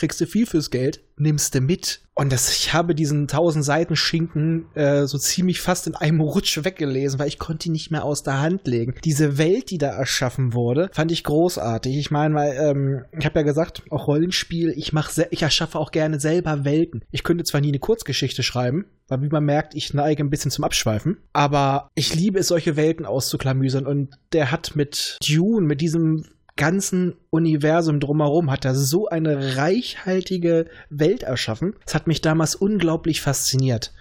kriegst 0.01 0.19
du 0.19 0.25
viel 0.25 0.47
fürs 0.47 0.71
Geld, 0.71 1.03
nimmst 1.17 1.53
du 1.53 1.61
mit. 1.61 2.01
Und 2.15 2.33
das, 2.33 2.57
ich 2.57 2.73
habe 2.73 2.95
diesen 2.95 3.21
1000 3.21 3.63
Seiten 3.63 3.95
Schinken 3.95 4.65
äh, 4.73 5.05
so 5.05 5.19
ziemlich 5.19 5.61
fast 5.61 5.85
in 5.85 5.93
einem 5.93 6.21
Rutsch 6.21 6.57
weggelesen, 6.63 7.19
weil 7.19 7.27
ich 7.27 7.37
konnte 7.37 7.69
ihn 7.69 7.73
nicht 7.73 7.91
mehr 7.91 8.03
aus 8.03 8.23
der 8.23 8.41
Hand 8.41 8.67
legen. 8.67 8.95
Diese 9.03 9.37
Welt, 9.37 9.69
die 9.69 9.77
da 9.77 9.89
erschaffen 9.89 10.53
wurde, 10.55 10.89
fand 10.91 11.11
ich 11.11 11.23
großartig. 11.23 11.95
Ich 11.97 12.09
meine, 12.09 12.33
weil 12.33 12.57
ähm, 12.59 13.05
ich 13.17 13.25
habe 13.25 13.39
ja 13.39 13.43
gesagt, 13.43 13.83
auch 13.91 14.07
Rollenspiel, 14.07 14.73
ich 14.75 14.91
mache, 14.91 15.27
ich 15.29 15.43
erschaffe 15.43 15.77
auch 15.77 15.91
gerne 15.91 16.19
selber 16.19 16.65
Welten. 16.65 17.05
Ich 17.11 17.23
könnte 17.23 17.43
zwar 17.43 17.61
nie 17.61 17.67
eine 17.67 17.79
Kurzgeschichte 17.79 18.41
schreiben, 18.41 18.85
weil 19.07 19.21
wie 19.21 19.29
man 19.29 19.45
merkt, 19.45 19.75
ich 19.75 19.93
neige 19.93 20.23
ein 20.23 20.31
bisschen 20.31 20.49
zum 20.49 20.63
Abschweifen, 20.63 21.17
aber 21.31 21.89
ich 21.93 22.15
liebe 22.15 22.39
es, 22.39 22.47
solche 22.47 22.75
Welten 22.75 23.05
auszuklamüsern 23.05 23.85
und 23.85 24.15
der 24.33 24.51
hat 24.51 24.75
mit 24.75 25.19
Dune, 25.21 25.67
mit 25.67 25.79
diesem 25.79 26.25
ganzen 26.61 27.15
Universum 27.31 27.99
drumherum 27.99 28.51
hat 28.51 28.65
er 28.65 28.75
so 28.75 29.07
eine 29.07 29.57
reichhaltige 29.57 30.67
Welt 30.91 31.23
erschaffen. 31.23 31.73
Es 31.87 31.95
hat 31.95 32.05
mich 32.05 32.21
damals 32.21 32.53
unglaublich 32.53 33.19
fasziniert. 33.19 33.95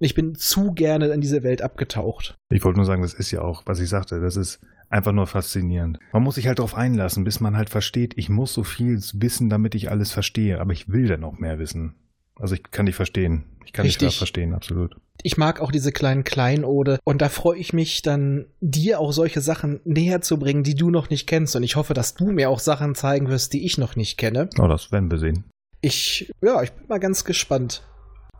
Ich 0.00 0.16
bin 0.16 0.34
zu 0.34 0.72
gerne 0.72 1.06
in 1.12 1.20
diese 1.20 1.44
Welt 1.44 1.62
abgetaucht. 1.62 2.34
Ich 2.50 2.64
wollte 2.64 2.78
nur 2.78 2.84
sagen, 2.84 3.02
das 3.02 3.14
ist 3.14 3.30
ja 3.30 3.42
auch, 3.42 3.62
was 3.64 3.78
ich 3.78 3.88
sagte, 3.88 4.20
das 4.20 4.34
ist 4.34 4.58
einfach 4.90 5.12
nur 5.12 5.28
faszinierend. 5.28 6.00
Man 6.12 6.24
muss 6.24 6.34
sich 6.34 6.48
halt 6.48 6.58
darauf 6.58 6.74
einlassen, 6.74 7.22
bis 7.22 7.38
man 7.38 7.56
halt 7.56 7.70
versteht, 7.70 8.14
ich 8.16 8.28
muss 8.28 8.52
so 8.52 8.64
viel 8.64 9.00
wissen, 9.14 9.48
damit 9.48 9.76
ich 9.76 9.88
alles 9.88 10.10
verstehe, 10.10 10.60
aber 10.60 10.72
ich 10.72 10.88
will 10.88 11.06
dann 11.06 11.22
auch 11.22 11.38
mehr 11.38 11.60
wissen. 11.60 11.94
Also 12.42 12.56
ich 12.56 12.64
kann 12.72 12.86
dich 12.86 12.96
verstehen. 12.96 13.44
Ich 13.64 13.72
kann 13.72 13.84
dich 13.86 13.96
da 13.98 14.06
Richtig. 14.06 14.18
verstehen, 14.18 14.52
absolut. 14.52 14.96
Ich 15.22 15.36
mag 15.36 15.60
auch 15.60 15.70
diese 15.70 15.92
kleinen 15.92 16.24
Kleinode 16.24 16.98
und 17.04 17.22
da 17.22 17.28
freue 17.28 17.56
ich 17.56 17.72
mich 17.72 18.02
dann, 18.02 18.46
dir 18.60 18.98
auch 18.98 19.12
solche 19.12 19.40
Sachen 19.40 19.80
näher 19.84 20.20
zu 20.20 20.38
bringen, 20.38 20.64
die 20.64 20.74
du 20.74 20.90
noch 20.90 21.08
nicht 21.08 21.28
kennst. 21.28 21.54
Und 21.54 21.62
ich 21.62 21.76
hoffe, 21.76 21.94
dass 21.94 22.14
du 22.14 22.32
mir 22.32 22.50
auch 22.50 22.58
Sachen 22.58 22.96
zeigen 22.96 23.28
wirst, 23.28 23.52
die 23.52 23.64
ich 23.64 23.78
noch 23.78 23.94
nicht 23.94 24.18
kenne. 24.18 24.50
Oh, 24.58 24.66
das 24.66 24.90
werden 24.90 25.10
wir 25.10 25.18
sehen. 25.18 25.44
Ich, 25.80 26.32
ja, 26.42 26.60
ich 26.62 26.72
bin 26.72 26.88
mal 26.88 26.98
ganz 26.98 27.24
gespannt. 27.24 27.82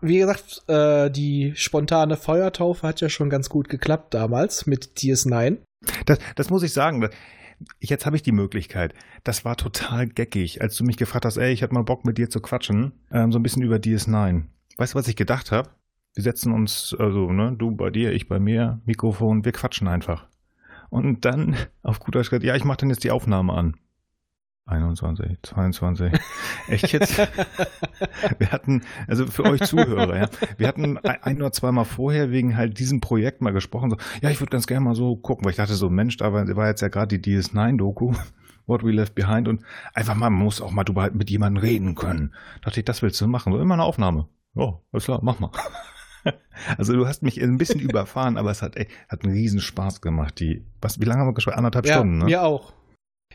wie 0.00 0.18
gesagt, 0.18 0.62
äh, 0.66 1.08
die 1.10 1.52
spontane 1.54 2.16
Feuertaufe 2.16 2.86
hat 2.86 3.00
ja 3.00 3.08
schon 3.08 3.30
ganz 3.30 3.48
gut 3.48 3.68
geklappt 3.68 4.14
damals 4.14 4.66
mit 4.66 4.96
DS9. 4.98 5.58
Das, 6.06 6.18
das 6.34 6.50
muss 6.50 6.64
ich 6.64 6.72
sagen. 6.72 7.08
Jetzt 7.80 8.06
habe 8.06 8.16
ich 8.16 8.22
die 8.22 8.32
Möglichkeit. 8.32 8.94
Das 9.24 9.44
war 9.44 9.56
total 9.56 10.06
geckig, 10.08 10.60
als 10.62 10.76
du 10.76 10.84
mich 10.84 10.96
gefragt 10.96 11.24
hast, 11.24 11.36
ey, 11.36 11.52
ich 11.52 11.62
hätte 11.62 11.74
mal 11.74 11.84
Bock 11.84 12.04
mit 12.04 12.18
dir 12.18 12.30
zu 12.30 12.40
quatschen, 12.40 12.92
ähm, 13.10 13.32
so 13.32 13.38
ein 13.38 13.42
bisschen 13.42 13.62
über 13.62 13.76
DS9. 13.76 14.44
Weißt 14.76 14.94
du, 14.94 14.98
was 14.98 15.08
ich 15.08 15.16
gedacht 15.16 15.52
habe? 15.52 15.70
Wir 16.14 16.22
setzen 16.22 16.52
uns, 16.52 16.94
also, 16.98 17.32
ne, 17.32 17.54
du 17.56 17.70
bei 17.70 17.90
dir, 17.90 18.12
ich 18.12 18.28
bei 18.28 18.38
mir, 18.38 18.80
Mikrofon, 18.84 19.44
wir 19.44 19.52
quatschen 19.52 19.88
einfach. 19.88 20.26
Und 20.90 21.24
dann 21.24 21.56
auf 21.82 22.00
gut 22.00 22.14
Deutsch 22.14 22.30
gesagt, 22.30 22.44
ja, 22.44 22.54
ich 22.54 22.64
mache 22.64 22.78
dann 22.78 22.90
jetzt 22.90 23.04
die 23.04 23.10
Aufnahme 23.10 23.52
an. 23.52 23.76
21, 24.66 25.38
22. 25.42 26.12
Echt 26.68 26.92
jetzt? 26.92 27.18
wir 28.38 28.52
hatten, 28.52 28.82
also 29.08 29.26
für 29.26 29.44
euch 29.44 29.60
Zuhörer, 29.62 30.16
ja, 30.16 30.28
wir 30.56 30.68
hatten 30.68 30.98
ein 30.98 31.36
oder 31.38 31.52
zweimal 31.52 31.84
vorher 31.84 32.30
wegen 32.30 32.56
halt 32.56 32.78
diesem 32.78 33.00
Projekt 33.00 33.40
mal 33.40 33.52
gesprochen, 33.52 33.90
so, 33.90 33.96
ja, 34.22 34.30
ich 34.30 34.40
würde 34.40 34.50
ganz 34.50 34.66
gerne 34.66 34.84
mal 34.84 34.94
so 34.94 35.16
gucken, 35.16 35.44
weil 35.44 35.50
ich 35.50 35.56
dachte 35.56 35.74
so, 35.74 35.90
Mensch, 35.90 36.16
da 36.16 36.32
war, 36.32 36.46
war 36.56 36.68
jetzt 36.68 36.80
ja 36.80 36.88
gerade 36.88 37.18
die 37.18 37.38
DS9-Doku, 37.38 38.14
What 38.66 38.84
We 38.84 38.92
Left 38.92 39.14
Behind 39.14 39.48
und 39.48 39.62
einfach 39.94 40.14
mal, 40.14 40.30
man 40.30 40.44
muss 40.44 40.60
auch 40.60 40.70
mal 40.70 40.84
drüber 40.84 41.10
mit 41.12 41.30
jemandem 41.30 41.62
reden 41.62 41.94
können. 41.96 42.32
Da 42.60 42.66
dachte 42.66 42.80
ich, 42.80 42.84
das 42.86 43.02
willst 43.02 43.20
du 43.20 43.26
machen, 43.26 43.52
so 43.52 43.60
immer 43.60 43.74
eine 43.74 43.84
Aufnahme. 43.84 44.28
Oh, 44.54 44.74
alles 44.92 45.04
klar, 45.04 45.20
mach 45.22 45.40
mal. 45.40 45.50
Also 46.78 46.92
du 46.92 47.08
hast 47.08 47.24
mich 47.24 47.42
ein 47.42 47.58
bisschen 47.58 47.80
überfahren, 47.80 48.36
aber 48.36 48.50
es 48.50 48.62
hat, 48.62 48.76
ey, 48.76 48.86
hat 49.08 49.24
einen 49.24 49.32
riesen 49.32 49.58
Spaß 49.58 50.00
gemacht. 50.00 50.38
Die, 50.38 50.64
was, 50.80 51.00
wie 51.00 51.04
lange 51.04 51.20
haben 51.20 51.28
wir 51.28 51.34
gesprochen? 51.34 51.56
Anderthalb 51.56 51.86
ja, 51.86 51.94
Stunden, 51.94 52.18
ne? 52.18 52.26
Mir 52.26 52.42
auch. 52.42 52.72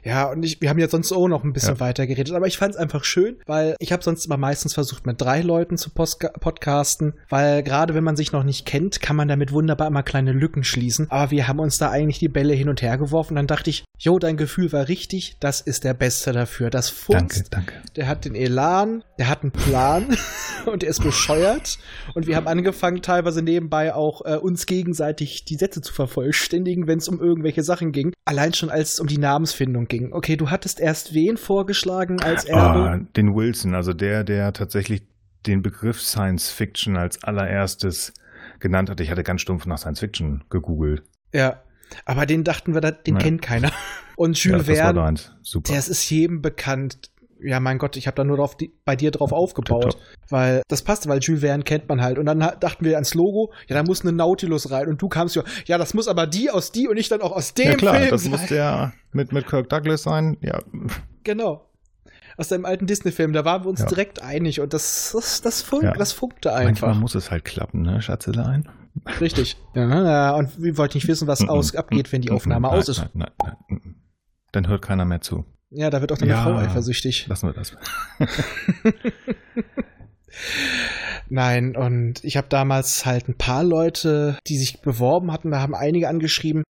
Ja, 0.07 0.31
und 0.31 0.43
ich, 0.43 0.61
wir 0.61 0.69
haben 0.69 0.79
ja 0.79 0.87
sonst 0.87 1.11
auch 1.11 1.27
noch 1.27 1.43
ein 1.43 1.51
bisschen 1.51 1.75
ja. 1.75 1.79
weiter 1.81 2.07
geredet, 2.07 2.33
aber 2.33 2.47
ich 2.47 2.57
fand 2.57 2.75
es 2.75 2.79
einfach 2.79 3.03
schön, 3.03 3.35
weil 3.45 3.75
ich 3.79 3.91
habe 3.91 4.01
sonst 4.01 4.25
immer 4.25 4.37
meistens 4.37 4.73
versucht, 4.73 5.05
mit 5.05 5.19
drei 5.19 5.41
Leuten 5.41 5.77
zu 5.77 5.89
podcasten, 5.89 7.13
weil 7.27 7.61
gerade 7.61 7.93
wenn 7.93 8.05
man 8.05 8.15
sich 8.15 8.31
noch 8.31 8.43
nicht 8.43 8.65
kennt, 8.65 9.01
kann 9.01 9.17
man 9.17 9.27
damit 9.27 9.51
wunderbar 9.51 9.87
immer 9.87 10.03
kleine 10.03 10.31
Lücken 10.31 10.63
schließen. 10.63 11.11
Aber 11.11 11.31
wir 11.31 11.49
haben 11.49 11.59
uns 11.59 11.77
da 11.77 11.91
eigentlich 11.91 12.19
die 12.19 12.29
Bälle 12.29 12.53
hin 12.53 12.69
und 12.69 12.81
her 12.81 12.97
geworfen. 12.97 13.35
Dann 13.35 13.47
dachte 13.47 13.69
ich, 13.69 13.83
jo, 13.99 14.17
dein 14.17 14.37
Gefühl 14.37 14.71
war 14.71 14.87
richtig, 14.87 15.35
das 15.41 15.59
ist 15.59 15.83
der 15.83 15.93
Beste 15.93 16.31
dafür. 16.31 16.69
Das 16.69 16.89
funzt. 16.89 17.51
Danke, 17.51 17.73
danke. 17.73 17.73
Der 17.97 18.07
hat 18.07 18.23
den 18.23 18.35
Elan, 18.35 19.03
der 19.19 19.27
hat 19.27 19.43
einen 19.43 19.51
Plan 19.51 20.15
und 20.65 20.83
der 20.83 20.89
ist 20.89 21.03
bescheuert. 21.03 21.79
Und 22.13 22.27
wir 22.27 22.37
haben 22.37 22.47
angefangen, 22.47 23.01
teilweise 23.01 23.41
nebenbei 23.41 23.93
auch 23.93 24.21
äh, 24.23 24.37
uns 24.37 24.65
gegenseitig 24.67 25.43
die 25.43 25.55
Sätze 25.55 25.81
zu 25.81 25.93
vervollständigen, 25.93 26.87
wenn 26.87 26.99
es 26.99 27.09
um 27.09 27.19
irgendwelche 27.19 27.63
Sachen 27.63 27.91
ging. 27.91 28.13
Allein 28.23 28.53
schon 28.53 28.69
als 28.69 28.93
es 28.93 28.99
um 29.01 29.07
die 29.07 29.17
Namensfindung 29.17 29.87
ging. 29.87 29.96
Okay, 30.11 30.37
du 30.37 30.49
hattest 30.49 30.79
erst 30.79 31.13
wen 31.13 31.37
vorgeschlagen 31.37 32.21
als 32.21 32.45
Erbe? 32.45 32.79
Ah, 32.79 32.99
den 33.15 33.35
Wilson, 33.35 33.73
also 33.73 33.93
der, 33.93 34.23
der 34.23 34.53
tatsächlich 34.53 35.03
den 35.45 35.61
Begriff 35.61 36.01
Science 36.01 36.49
Fiction 36.49 36.97
als 36.97 37.23
allererstes 37.23 38.13
genannt 38.59 38.89
hatte. 38.89 39.03
Ich 39.03 39.11
hatte 39.11 39.23
ganz 39.23 39.41
stumpf 39.41 39.65
nach 39.65 39.77
Science 39.77 39.99
Fiction 39.99 40.43
gegoogelt. 40.49 41.03
Ja, 41.33 41.61
aber 42.05 42.25
den 42.25 42.43
dachten 42.43 42.73
wir, 42.73 42.81
den 42.81 43.15
ja. 43.15 43.21
kennt 43.21 43.41
keiner. 43.41 43.71
Und 44.15 44.37
Jules 44.43 44.67
ja, 44.67 44.93
Verne, 44.93 45.15
das 45.63 45.87
ist 45.87 46.09
jedem 46.09 46.41
bekannt 46.41 47.11
ja, 47.41 47.59
mein 47.59 47.77
Gott, 47.77 47.95
ich 47.97 48.07
habe 48.07 48.15
da 48.15 48.23
nur 48.23 48.37
drauf, 48.37 48.55
die, 48.55 48.73
bei 48.85 48.95
dir 48.95 49.11
drauf 49.11 49.31
aufgebaut, 49.31 49.93
Top. 49.93 50.01
weil 50.29 50.61
das 50.67 50.81
passte, 50.81 51.09
weil 51.09 51.19
Jules 51.19 51.41
Verne 51.41 51.63
kennt 51.63 51.87
man 51.87 52.01
halt. 52.01 52.17
Und 52.17 52.25
dann 52.25 52.39
dachten 52.39 52.85
wir 52.85 52.95
ans 52.95 53.13
Logo, 53.13 53.53
ja, 53.67 53.75
da 53.75 53.83
muss 53.83 54.01
eine 54.01 54.11
Nautilus 54.11 54.71
rein. 54.71 54.87
Und 54.87 55.01
du 55.01 55.07
kamst 55.07 55.35
ja, 55.35 55.43
ja, 55.65 55.77
das 55.77 55.93
muss 55.93 56.07
aber 56.07 56.27
die 56.27 56.49
aus 56.49 56.71
die 56.71 56.87
und 56.87 56.97
ich 56.97 57.09
dann 57.09 57.21
auch 57.21 57.31
aus 57.31 57.53
dem 57.53 57.71
ja, 57.71 57.75
klar, 57.75 57.95
Film 57.95 58.09
das 58.09 58.23
sein. 58.23 58.31
muss 58.31 58.45
der 58.47 58.93
mit, 59.11 59.31
mit 59.31 59.47
Kirk 59.47 59.69
Douglas 59.69 60.03
sein, 60.03 60.37
ja. 60.41 60.59
Genau. 61.23 61.69
Aus 62.37 62.49
deinem 62.49 62.65
alten 62.65 62.85
Disney-Film, 62.85 63.33
da 63.33 63.45
waren 63.45 63.63
wir 63.63 63.69
uns 63.69 63.79
ja. 63.79 63.87
direkt 63.87 64.21
einig 64.21 64.61
und 64.61 64.73
das, 64.73 65.11
das, 65.13 65.41
das, 65.41 65.61
fun 65.63 65.83
ja. 65.83 65.93
das 65.93 66.11
funkte 66.11 66.53
einfach. 66.53 66.87
Manchmal 66.87 66.95
muss 66.95 67.15
es 67.15 67.31
halt 67.31 67.45
klappen, 67.45 67.81
ne, 67.81 68.01
Schatzelein? 68.01 68.69
Richtig. 69.19 69.57
Ja, 69.73 70.35
und 70.35 70.61
wir 70.61 70.77
wollten 70.77 70.97
nicht 70.97 71.07
wissen, 71.07 71.27
was 71.27 71.47
aus 71.47 71.75
abgeht, 71.75 72.11
wenn 72.11 72.21
die 72.21 72.31
Aufnahme 72.31 72.69
aus 72.69 72.89
ist. 72.89 72.99
Nein, 73.13 73.31
nein, 73.43 73.55
nein, 73.69 73.95
Dann 74.51 74.67
hört 74.67 74.81
keiner 74.81 75.05
mehr 75.05 75.21
zu. 75.21 75.45
Ja, 75.69 75.89
da 75.89 76.01
wird 76.01 76.11
auch 76.11 76.17
deine 76.17 76.31
ja, 76.31 76.43
Frau 76.43 76.55
eifersüchtig. 76.55 77.27
Lassen 77.27 77.49
wir 77.49 77.53
das. 77.53 77.75
Nein, 81.29 81.75
und 81.75 82.23
ich 82.23 82.37
habe 82.37 82.47
damals 82.49 83.05
halt 83.05 83.27
ein 83.27 83.37
paar 83.37 83.63
Leute, 83.63 84.37
die 84.47 84.57
sich 84.57 84.81
beworben 84.81 85.31
hatten, 85.31 85.51
da 85.51 85.59
haben 85.59 85.75
einige 85.75 86.07
angeschrieben. 86.07 86.63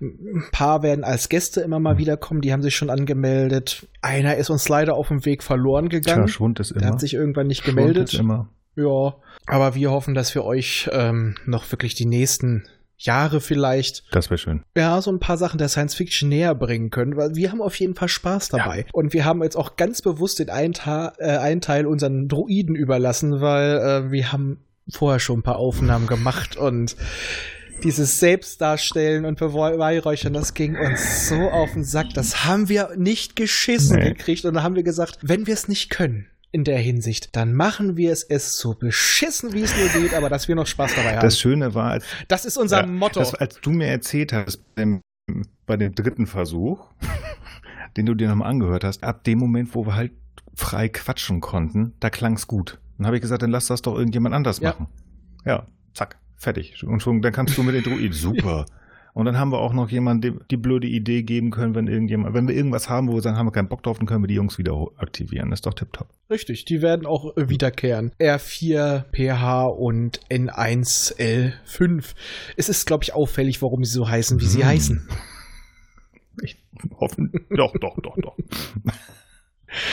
Ein 0.00 0.48
paar 0.50 0.82
werden 0.82 1.04
als 1.04 1.28
Gäste 1.28 1.60
immer 1.60 1.78
mal 1.78 1.92
hm. 1.92 1.98
wiederkommen, 1.98 2.40
die 2.40 2.52
haben 2.52 2.62
sich 2.62 2.74
schon 2.74 2.90
angemeldet. 2.90 3.86
Einer 4.02 4.36
ist 4.36 4.50
uns 4.50 4.68
leider 4.68 4.94
auf 4.94 5.08
dem 5.08 5.24
Weg 5.24 5.44
verloren 5.44 5.88
gegangen. 5.88 6.26
Tja, 6.26 6.34
Schwund 6.34 6.58
ist 6.58 6.72
immer. 6.72 6.80
Der 6.80 6.90
hat 6.90 7.00
sich 7.00 7.14
irgendwann 7.14 7.46
nicht 7.46 7.62
Schwund 7.62 7.76
gemeldet. 7.76 8.12
Ist 8.12 8.18
immer. 8.18 8.48
Ja, 8.76 9.14
aber 9.46 9.76
wir 9.76 9.92
hoffen, 9.92 10.14
dass 10.14 10.34
wir 10.34 10.44
euch 10.44 10.90
ähm, 10.92 11.36
noch 11.46 11.70
wirklich 11.70 11.94
die 11.94 12.06
nächsten 12.06 12.66
Jahre 13.04 13.40
vielleicht. 13.40 14.04
Das 14.10 14.30
wäre 14.30 14.38
schön. 14.38 14.62
Ja, 14.76 15.00
so 15.00 15.10
ein 15.10 15.20
paar 15.20 15.36
Sachen 15.36 15.58
der 15.58 15.68
Science 15.68 15.94
Fiction 15.94 16.28
näher 16.28 16.54
bringen 16.54 16.90
können, 16.90 17.16
weil 17.16 17.34
wir 17.34 17.50
haben 17.50 17.60
auf 17.60 17.76
jeden 17.76 17.94
Fall 17.94 18.08
Spaß 18.08 18.48
dabei. 18.48 18.78
Ja. 18.78 18.84
Und 18.92 19.12
wir 19.12 19.24
haben 19.24 19.42
jetzt 19.42 19.56
auch 19.56 19.76
ganz 19.76 20.02
bewusst 20.02 20.38
den 20.38 20.50
einen, 20.50 20.74
äh, 20.84 21.36
einen 21.36 21.60
Teil 21.60 21.86
unseren 21.86 22.28
Droiden 22.28 22.74
überlassen, 22.74 23.40
weil 23.40 23.78
äh, 23.78 24.10
wir 24.10 24.32
haben 24.32 24.64
vorher 24.90 25.20
schon 25.20 25.40
ein 25.40 25.42
paar 25.42 25.56
Aufnahmen 25.56 26.06
gemacht 26.06 26.56
und 26.56 26.96
dieses 27.82 28.20
Selbstdarstellen 28.20 29.24
und 29.24 29.38
Beweihräuchern, 29.38 30.32
das 30.32 30.54
ging 30.54 30.76
uns 30.76 31.28
so 31.28 31.50
auf 31.50 31.72
den 31.72 31.84
Sack. 31.84 32.06
Das 32.14 32.44
haben 32.44 32.68
wir 32.68 32.90
nicht 32.96 33.36
geschissen 33.36 33.98
nee. 33.98 34.10
gekriegt 34.10 34.44
und 34.44 34.54
da 34.54 34.62
haben 34.62 34.74
wir 34.74 34.82
gesagt, 34.82 35.18
wenn 35.22 35.46
wir 35.46 35.54
es 35.54 35.68
nicht 35.68 35.90
können, 35.90 36.26
in 36.54 36.62
der 36.62 36.78
Hinsicht. 36.78 37.34
Dann 37.34 37.52
machen 37.52 37.96
wir 37.96 38.12
es 38.12 38.22
es 38.22 38.56
so 38.56 38.74
beschissen, 38.74 39.52
wie 39.52 39.62
es 39.62 39.76
nur 39.76 39.88
geht, 39.88 40.14
aber 40.14 40.28
dass 40.28 40.46
wir 40.46 40.54
noch 40.54 40.68
Spaß 40.68 40.94
dabei 40.94 41.16
haben. 41.16 41.22
Das 41.22 41.38
Schöne 41.38 41.74
war, 41.74 41.90
als, 41.90 42.06
das 42.28 42.44
ist 42.44 42.56
unser 42.56 42.82
ja, 42.82 42.86
Motto. 42.86 43.18
Das, 43.18 43.34
als 43.34 43.60
du 43.60 43.70
mir 43.70 43.88
erzählt 43.88 44.32
hast, 44.32 44.58
beim, 44.76 45.00
bei 45.66 45.76
dem 45.76 45.96
dritten 45.96 46.28
Versuch, 46.28 46.92
den 47.96 48.06
du 48.06 48.14
dir 48.14 48.28
nochmal 48.28 48.50
angehört 48.50 48.84
hast, 48.84 49.02
ab 49.02 49.24
dem 49.24 49.40
Moment, 49.40 49.74
wo 49.74 49.84
wir 49.84 49.96
halt 49.96 50.12
frei 50.54 50.88
quatschen 50.88 51.40
konnten, 51.40 51.94
da 51.98 52.08
klang 52.08 52.34
es 52.34 52.46
gut. 52.46 52.78
Dann 52.98 53.06
habe 53.06 53.16
ich 53.16 53.22
gesagt, 53.22 53.42
dann 53.42 53.50
lass 53.50 53.66
das 53.66 53.82
doch 53.82 53.96
irgendjemand 53.96 54.36
anders 54.36 54.60
ja. 54.60 54.70
machen. 54.70 54.86
Ja, 55.44 55.66
zack, 55.92 56.18
fertig. 56.36 56.84
Und 56.86 57.00
schon, 57.00 57.20
dann 57.20 57.32
kannst 57.32 57.58
du 57.58 57.64
mit 57.64 57.74
den 57.74 57.82
Druiden. 57.82 58.12
Super. 58.12 58.66
Und 59.14 59.26
dann 59.26 59.38
haben 59.38 59.52
wir 59.52 59.60
auch 59.60 59.72
noch 59.72 59.90
jemanden 59.90 60.20
die, 60.20 60.38
die, 60.50 60.56
blöde 60.56 60.88
Idee 60.88 61.22
geben 61.22 61.52
können, 61.52 61.76
wenn 61.76 61.86
irgendjemand, 61.86 62.34
wenn 62.34 62.48
wir 62.48 62.54
irgendwas 62.54 62.88
haben, 62.88 63.08
wo 63.08 63.14
wir 63.14 63.22
sagen, 63.22 63.36
haben 63.36 63.46
wir 63.46 63.52
keinen 63.52 63.68
Bock 63.68 63.84
drauf, 63.84 63.98
dann 63.98 64.06
können 64.06 64.24
wir 64.24 64.28
die 64.28 64.34
Jungs 64.34 64.58
wieder 64.58 64.88
aktivieren. 64.96 65.50
Das 65.50 65.58
ist 65.58 65.66
doch 65.66 65.74
tipptopp. 65.74 66.08
Richtig, 66.28 66.64
die 66.64 66.82
werden 66.82 67.06
auch 67.06 67.32
wiederkehren. 67.36 68.10
R4, 68.18 69.04
PH 69.12 69.66
und 69.66 70.20
N1L5. 70.28 72.14
Es 72.56 72.68
ist, 72.68 72.86
glaube 72.86 73.04
ich, 73.04 73.14
auffällig, 73.14 73.62
warum 73.62 73.84
sie 73.84 73.92
so 73.92 74.08
heißen, 74.08 74.40
wie 74.40 74.44
hm. 74.44 74.50
sie 74.50 74.64
heißen. 74.64 75.08
Ich 76.42 76.58
hoffe, 76.98 77.30
doch, 77.50 77.72
doch, 77.80 77.96
doch, 78.02 78.16
doch. 78.16 78.36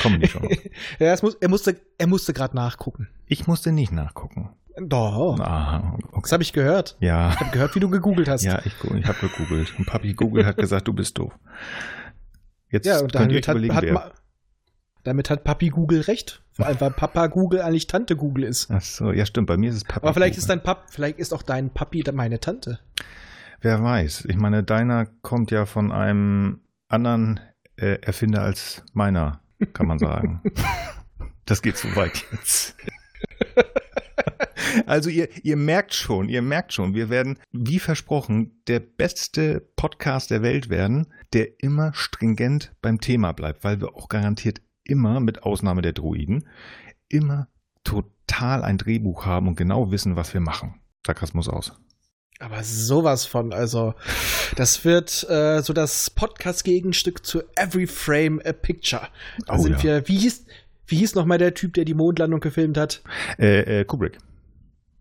Kommen 0.02 0.20
die 0.20 0.28
schon. 0.28 0.50
ja, 1.00 1.16
muss, 1.22 1.36
er 1.36 1.50
musste, 1.50 1.80
er 2.00 2.08
musste 2.08 2.34
gerade 2.34 2.56
nachgucken. 2.56 3.08
Ich 3.28 3.46
musste 3.46 3.72
nicht 3.72 3.92
nachgucken. 3.92 4.50
Doch. 4.80 5.40
Aha, 5.40 5.98
okay. 6.12 6.20
Das 6.22 6.32
habe 6.32 6.44
ich 6.44 6.54
gehört. 6.54 6.98
Ja. 7.00 7.32
Ich 7.32 7.40
habe 7.40 7.52
gehört, 7.52 7.76
wie 7.76 7.80
du 7.80 7.90
gegoogelt 7.90 8.30
hast. 8.30 8.44
Ja, 8.44 8.60
ich, 8.66 8.74
ich 8.84 9.06
habe 9.06 9.20
gegoogelt. 9.20 9.74
Und 9.78 9.86
Papi 9.86 10.14
Google 10.14 10.46
hat 10.46 10.58
gesagt, 10.58 10.88
du 10.88 10.94
bist 10.94 11.18
doof. 11.18 11.34
Jetzt 12.70 12.86
ja, 12.86 13.00
und 13.00 13.16
euch 13.16 13.48
hat, 13.48 13.58
hat, 13.58 13.84
wer. 13.84 14.12
Damit 15.04 15.30
hat 15.30 15.44
Papi 15.44 15.70
Google 15.70 16.02
recht. 16.02 16.42
Vor 16.54 16.68
allem, 16.68 16.80
weil 16.80 16.92
Papa 16.92 17.28
Google 17.28 17.62
eigentlich 17.62 17.88
Tante 17.88 18.16
Google 18.16 18.44
ist. 18.44 18.70
Ach 18.70 18.82
so, 18.82 19.12
ja 19.12 19.26
stimmt, 19.26 19.48
bei 19.48 19.58
mir 19.58 19.70
ist 19.70 19.78
es 19.78 19.84
Papa 19.84 20.08
Aber 20.08 20.14
vielleicht 20.14 20.36
Google. 20.36 20.42
ist 20.42 20.50
dein 20.50 20.64
Pap, 20.64 20.84
vielleicht 20.90 21.18
ist 21.18 21.34
auch 21.34 21.42
dein 21.42 21.72
Papi 21.72 22.04
meine 22.14 22.40
Tante. 22.40 22.80
Wer 23.62 23.84
weiß. 23.84 24.26
Ich 24.26 24.36
meine, 24.36 24.64
deiner 24.64 25.06
kommt 25.22 25.52
ja 25.52 25.66
von 25.66 25.92
einem 25.92 26.62
anderen 26.88 27.40
äh, 27.78 28.00
Erfinder 28.02 28.42
als 28.42 28.84
meiner, 28.94 29.42
kann 29.74 29.88
man 29.88 29.98
sagen. 30.00 30.42
das 31.46 31.62
geht 31.62 31.78
so 31.78 31.96
weit 31.96 32.24
jetzt. 32.32 32.76
Also 34.88 35.10
ihr, 35.10 35.30
ihr 35.44 35.58
merkt 35.58 35.94
schon, 35.94 36.30
ihr 36.30 36.42
merkt 36.42 36.74
schon, 36.74 36.94
wir 36.94 37.10
werden, 37.10 37.40
wie 37.52 37.80
versprochen, 37.80 38.62
der 38.68 38.80
beste 38.80 39.62
Podcast 39.76 40.32
der 40.32 40.42
Welt 40.42 40.70
werden, 40.70 41.08
der 41.34 41.62
immer 41.62 41.94
stringent 41.94 42.74
beim 42.82 43.00
Thema 43.00 43.32
bleibt, 43.32 43.64
weil 43.64 43.82
wir 43.82 43.96
auch 43.96 44.10
garantiert 44.10 44.62
immer, 44.84 45.20
mit 45.20 45.44
Ausnahme 45.44 45.82
der 45.82 45.94
Druiden, 45.94 46.48
immer 47.08 47.48
total 47.84 48.64
ein 48.64 48.78
Drehbuch 48.78 49.26
haben 49.26 49.48
und 49.48 49.56
genau 49.56 49.92
wissen, 49.92 50.16
was 50.16 50.34
wir 50.34 50.42
machen. 50.42 50.82
Sarkasmus 51.06 51.48
aus. 51.48 51.74
Aber 52.40 52.64
sowas 52.64 53.26
von, 53.26 53.54
also 53.54 53.94
das 54.56 54.84
wird 54.84 55.30
äh, 55.30 55.62
so 55.62 55.74
das 55.74 56.10
Podcast-Gegenstück 56.10 57.24
zu 57.24 57.44
Every 57.56 57.86
Frame 57.86 58.42
a 58.44 58.52
Picture. 58.52 59.08
Da 59.46 59.56
oh, 59.56 59.58
sind 59.60 59.78
ja. 59.78 59.84
wir, 59.84 60.08
wie 60.08 60.18
hieß, 60.18 60.46
wie 60.88 60.98
hieß 60.98 61.14
nochmal 61.14 61.38
der 61.38 61.54
Typ, 61.54 61.76
der 61.76 61.86
die 61.86 61.94
Mondlandung 61.94 62.40
gefilmt 62.40 62.78
hat? 62.78 63.04
Äh, 63.38 63.82
äh, 63.82 63.86
Kubrick. 63.86 64.18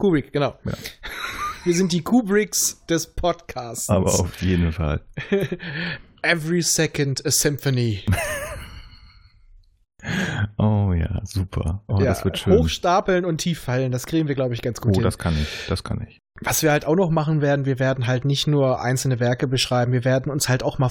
Kubrick, 0.00 0.32
genau. 0.32 0.56
Ja. 0.64 0.72
Wir 1.64 1.74
sind 1.74 1.92
die 1.92 2.02
Kubricks 2.02 2.84
des 2.88 3.06
Podcasts. 3.14 3.88
Aber 3.90 4.06
auf 4.12 4.40
jeden 4.42 4.72
Fall. 4.72 5.02
Every 6.22 6.62
second 6.62 7.24
a 7.26 7.30
symphony. 7.30 8.02
Oh 10.56 10.94
ja, 10.94 11.20
super. 11.24 11.82
Oh, 11.86 11.98
ja, 11.98 12.06
das 12.06 12.24
wird 12.24 12.38
schön. 12.38 12.54
Hochstapeln 12.58 13.26
und 13.26 13.38
tief 13.38 13.60
fallen, 13.60 13.92
das 13.92 14.06
kriegen 14.06 14.28
wir, 14.28 14.34
glaube 14.34 14.54
ich, 14.54 14.62
ganz 14.62 14.80
gut 14.80 14.92
Oh, 14.92 14.94
hin. 14.94 15.02
das 15.04 15.18
kann 15.18 15.34
ich. 15.34 15.66
Das 15.68 15.84
kann 15.84 16.00
ich. 16.08 16.18
Was 16.40 16.62
wir 16.62 16.70
halt 16.70 16.86
auch 16.86 16.96
noch 16.96 17.10
machen 17.10 17.42
werden, 17.42 17.66
wir 17.66 17.78
werden 17.78 18.06
halt 18.06 18.24
nicht 18.24 18.46
nur 18.46 18.80
einzelne 18.80 19.20
Werke 19.20 19.46
beschreiben, 19.46 19.92
wir 19.92 20.04
werden 20.06 20.32
uns 20.32 20.48
halt 20.48 20.62
auch 20.62 20.78
mal 20.78 20.90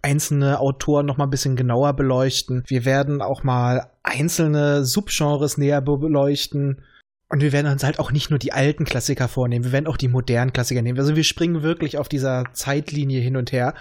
einzelne 0.00 0.58
Autoren 0.58 1.04
noch 1.04 1.18
mal 1.18 1.24
ein 1.24 1.30
bisschen 1.30 1.54
genauer 1.54 1.92
beleuchten. 1.92 2.62
Wir 2.66 2.86
werden 2.86 3.20
auch 3.20 3.42
mal 3.42 3.90
einzelne 4.02 4.86
Subgenres 4.86 5.58
näher 5.58 5.82
be- 5.82 5.98
beleuchten. 5.98 6.80
Und 7.28 7.42
wir 7.42 7.52
werden 7.52 7.70
uns 7.70 7.82
halt 7.82 7.98
auch 7.98 8.12
nicht 8.12 8.30
nur 8.30 8.38
die 8.38 8.52
alten 8.52 8.84
Klassiker 8.84 9.26
vornehmen, 9.26 9.64
wir 9.64 9.72
werden 9.72 9.88
auch 9.88 9.96
die 9.96 10.08
modernen 10.08 10.52
Klassiker 10.52 10.82
nehmen. 10.82 10.98
Also 10.98 11.16
wir 11.16 11.24
springen 11.24 11.62
wirklich 11.62 11.98
auf 11.98 12.08
dieser 12.08 12.44
Zeitlinie 12.52 13.20
hin 13.20 13.36
und 13.36 13.50
her. 13.52 13.74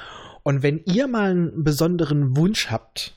Und 0.44 0.64
wenn 0.64 0.82
ihr 0.86 1.08
mal 1.08 1.32
einen 1.32 1.64
besonderen 1.64 2.36
Wunsch 2.36 2.72
habt, 2.72 3.14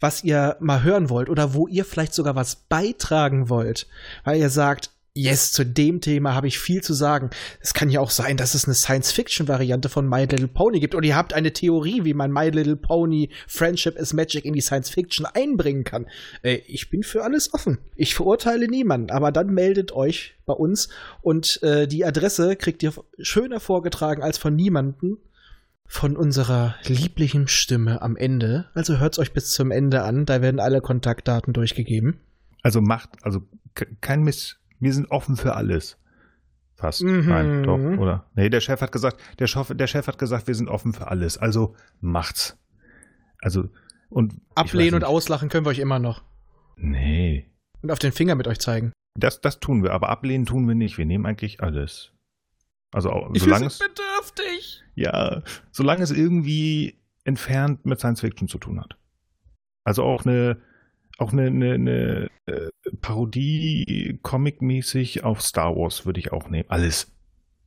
was 0.00 0.24
ihr 0.24 0.56
mal 0.60 0.82
hören 0.82 1.10
wollt 1.10 1.28
oder 1.28 1.54
wo 1.54 1.68
ihr 1.68 1.84
vielleicht 1.84 2.14
sogar 2.14 2.34
was 2.34 2.56
beitragen 2.56 3.48
wollt, 3.48 3.86
weil 4.24 4.38
ihr 4.38 4.50
sagt, 4.50 4.90
yes, 5.16 5.50
zu 5.50 5.64
dem 5.64 6.00
Thema 6.00 6.34
habe 6.34 6.46
ich 6.46 6.58
viel 6.58 6.82
zu 6.82 6.92
sagen. 6.94 7.30
Es 7.60 7.74
kann 7.74 7.90
ja 7.90 8.00
auch 8.00 8.10
sein, 8.10 8.36
dass 8.36 8.54
es 8.54 8.66
eine 8.66 8.74
Science-Fiction-Variante 8.74 9.88
von 9.88 10.08
My 10.08 10.20
Little 10.26 10.48
Pony 10.48 10.78
gibt 10.78 10.94
oder 10.94 11.06
ihr 11.06 11.16
habt 11.16 11.32
eine 11.32 11.52
Theorie, 11.52 12.04
wie 12.04 12.14
man 12.14 12.30
My 12.30 12.50
Little 12.50 12.76
Pony 12.76 13.30
Friendship 13.48 13.96
is 13.96 14.12
Magic 14.12 14.44
in 14.44 14.52
die 14.52 14.60
Science-Fiction 14.60 15.26
einbringen 15.26 15.84
kann. 15.84 16.06
Äh, 16.42 16.56
ich 16.66 16.90
bin 16.90 17.02
für 17.02 17.24
alles 17.24 17.52
offen. 17.54 17.78
Ich 17.96 18.14
verurteile 18.14 18.68
niemanden, 18.68 19.10
aber 19.10 19.32
dann 19.32 19.48
meldet 19.48 19.92
euch 19.92 20.34
bei 20.44 20.52
uns 20.52 20.88
und 21.22 21.62
äh, 21.62 21.88
die 21.88 22.04
Adresse 22.04 22.54
kriegt 22.56 22.82
ihr 22.82 22.92
schöner 23.18 23.58
vorgetragen 23.58 24.22
als 24.22 24.38
von 24.38 24.54
niemanden 24.54 25.18
von 25.86 26.16
unserer 26.16 26.74
lieblichen 26.84 27.48
Stimme 27.48 28.02
am 28.02 28.16
Ende. 28.16 28.66
Also 28.74 28.98
hört's 28.98 29.18
euch 29.18 29.32
bis 29.32 29.50
zum 29.50 29.70
Ende 29.70 30.02
an, 30.02 30.26
da 30.26 30.42
werden 30.42 30.60
alle 30.60 30.80
Kontaktdaten 30.80 31.52
durchgegeben. 31.52 32.18
Also 32.62 32.80
macht, 32.80 33.10
also 33.22 33.42
ke- 33.74 33.86
kein 34.00 34.22
Mist. 34.22 34.58
Wir 34.80 34.92
sind 34.92 35.10
offen 35.10 35.36
für 35.36 35.54
alles. 35.54 35.98
Fast. 36.74 37.02
Mhm. 37.02 37.26
Nein, 37.26 37.62
doch, 37.62 37.78
oder? 37.78 38.26
Nee, 38.34 38.50
der 38.50 38.60
Chef 38.60 38.80
hat 38.82 38.92
gesagt, 38.92 39.20
der 39.38 39.46
Chef, 39.46 39.72
der 39.74 39.86
Chef 39.86 40.06
hat 40.06 40.18
gesagt, 40.18 40.46
wir 40.46 40.54
sind 40.54 40.68
offen 40.68 40.92
für 40.92 41.08
alles. 41.08 41.38
Also 41.38 41.74
macht's. 42.00 42.58
Also, 43.40 43.70
und. 44.10 44.34
Ablehnen 44.54 44.94
und 44.94 45.04
auslachen 45.04 45.48
können 45.48 45.64
wir 45.64 45.70
euch 45.70 45.78
immer 45.78 45.98
noch. 45.98 46.22
Nee. 46.76 47.50
Und 47.80 47.90
auf 47.90 47.98
den 47.98 48.12
Finger 48.12 48.34
mit 48.34 48.46
euch 48.46 48.58
zeigen. 48.58 48.92
Das, 49.18 49.40
das 49.40 49.60
tun 49.60 49.82
wir, 49.82 49.92
aber 49.92 50.10
ablehnen 50.10 50.44
tun 50.44 50.68
wir 50.68 50.74
nicht. 50.74 50.98
Wir 50.98 51.06
nehmen 51.06 51.24
eigentlich 51.24 51.62
alles. 51.62 52.12
Also, 52.92 53.10
solange 53.34 53.66
es, 53.66 53.78
bedürftig. 53.78 54.82
ja, 54.94 55.42
solange 55.72 56.02
es 56.02 56.10
irgendwie 56.10 56.98
entfernt 57.24 57.84
mit 57.84 57.98
Science 57.98 58.20
Fiction 58.20 58.48
zu 58.48 58.58
tun 58.58 58.80
hat. 58.80 58.96
Also 59.84 60.02
auch 60.02 60.24
eine, 60.24 60.60
auch 61.18 61.32
eine, 61.32 61.46
eine, 61.46 61.74
eine 61.74 62.30
äh, 62.46 62.70
Parodie, 63.00 64.18
Comic-mäßig 64.22 65.24
auf 65.24 65.42
Star 65.42 65.74
Wars 65.76 66.06
würde 66.06 66.20
ich 66.20 66.32
auch 66.32 66.48
nehmen. 66.48 66.68
Alles. 66.68 67.08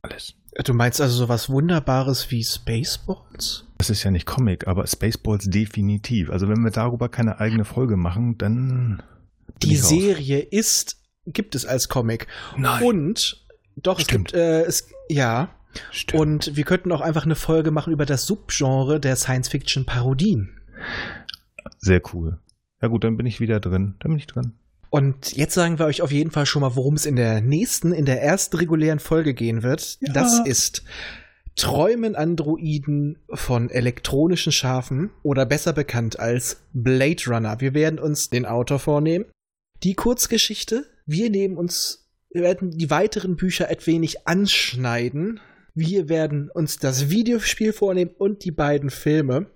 Alles. 0.02 0.34
Du 0.64 0.74
meinst 0.74 1.00
also 1.00 1.16
sowas 1.16 1.48
Wunderbares 1.48 2.30
wie 2.30 2.42
Spaceballs? 2.42 3.64
Das 3.78 3.90
ist 3.90 4.02
ja 4.02 4.10
nicht 4.10 4.26
Comic, 4.26 4.66
aber 4.66 4.86
Spaceballs 4.86 5.48
definitiv. 5.48 6.30
Also 6.30 6.48
wenn 6.48 6.62
wir 6.62 6.70
darüber 6.70 7.08
keine 7.08 7.38
eigene 7.40 7.64
Folge 7.64 7.96
machen, 7.96 8.36
dann. 8.38 9.02
Die. 9.62 9.76
Serie 9.76 10.40
ist, 10.40 10.96
gibt 11.26 11.54
es 11.54 11.66
als 11.66 11.88
Comic. 11.88 12.26
Nein. 12.56 12.82
Und, 12.82 13.46
doch, 13.76 14.00
Stimmt. 14.00 14.28
es 14.28 14.32
gibt, 14.32 14.40
äh, 14.40 14.62
es, 14.62 14.88
ja. 15.08 15.50
Stimmt. 15.92 16.20
Und 16.20 16.56
wir 16.56 16.64
könnten 16.64 16.90
auch 16.90 17.00
einfach 17.00 17.24
eine 17.24 17.36
Folge 17.36 17.70
machen 17.70 17.92
über 17.92 18.06
das 18.06 18.26
Subgenre 18.26 18.98
der 18.98 19.16
Science-Fiction-Parodien. 19.16 20.60
Sehr 21.78 22.02
cool. 22.12 22.38
Ja 22.82 22.88
gut, 22.88 23.04
dann 23.04 23.16
bin 23.16 23.26
ich 23.26 23.40
wieder 23.40 23.60
drin. 23.60 23.94
Dann 24.00 24.12
bin 24.12 24.18
ich 24.18 24.26
drin. 24.26 24.52
Und 24.90 25.36
jetzt 25.36 25.54
sagen 25.54 25.78
wir 25.78 25.86
euch 25.86 26.02
auf 26.02 26.10
jeden 26.10 26.32
Fall 26.32 26.46
schon 26.46 26.62
mal, 26.62 26.74
worum 26.74 26.94
es 26.94 27.06
in 27.06 27.14
der 27.14 27.40
nächsten, 27.40 27.92
in 27.92 28.06
der 28.06 28.22
ersten 28.22 28.56
regulären 28.56 28.98
Folge 28.98 29.34
gehen 29.34 29.62
wird. 29.62 29.98
Ja. 30.00 30.12
Das 30.12 30.40
ist 30.44 30.82
Träumen 31.54 32.16
Androiden 32.16 33.18
von 33.28 33.70
elektronischen 33.70 34.50
Schafen 34.50 35.10
oder 35.22 35.46
besser 35.46 35.72
bekannt 35.72 36.18
als 36.18 36.62
Blade 36.72 37.22
Runner. 37.26 37.60
Wir 37.60 37.74
werden 37.74 37.98
uns 37.98 38.30
den 38.30 38.46
Autor 38.46 38.78
vornehmen, 38.78 39.26
die 39.82 39.94
Kurzgeschichte. 39.94 40.86
Wir 41.06 41.30
nehmen 41.30 41.56
uns, 41.56 42.08
wir 42.30 42.42
werden 42.42 42.70
die 42.70 42.90
weiteren 42.90 43.36
Bücher 43.36 43.68
ein 43.68 43.76
wenig 43.84 44.26
anschneiden. 44.26 45.40
Wir 45.74 46.08
werden 46.08 46.50
uns 46.50 46.78
das 46.78 47.10
Videospiel 47.10 47.72
vornehmen 47.72 48.12
und 48.16 48.44
die 48.44 48.52
beiden 48.52 48.90
Filme. 48.90 49.46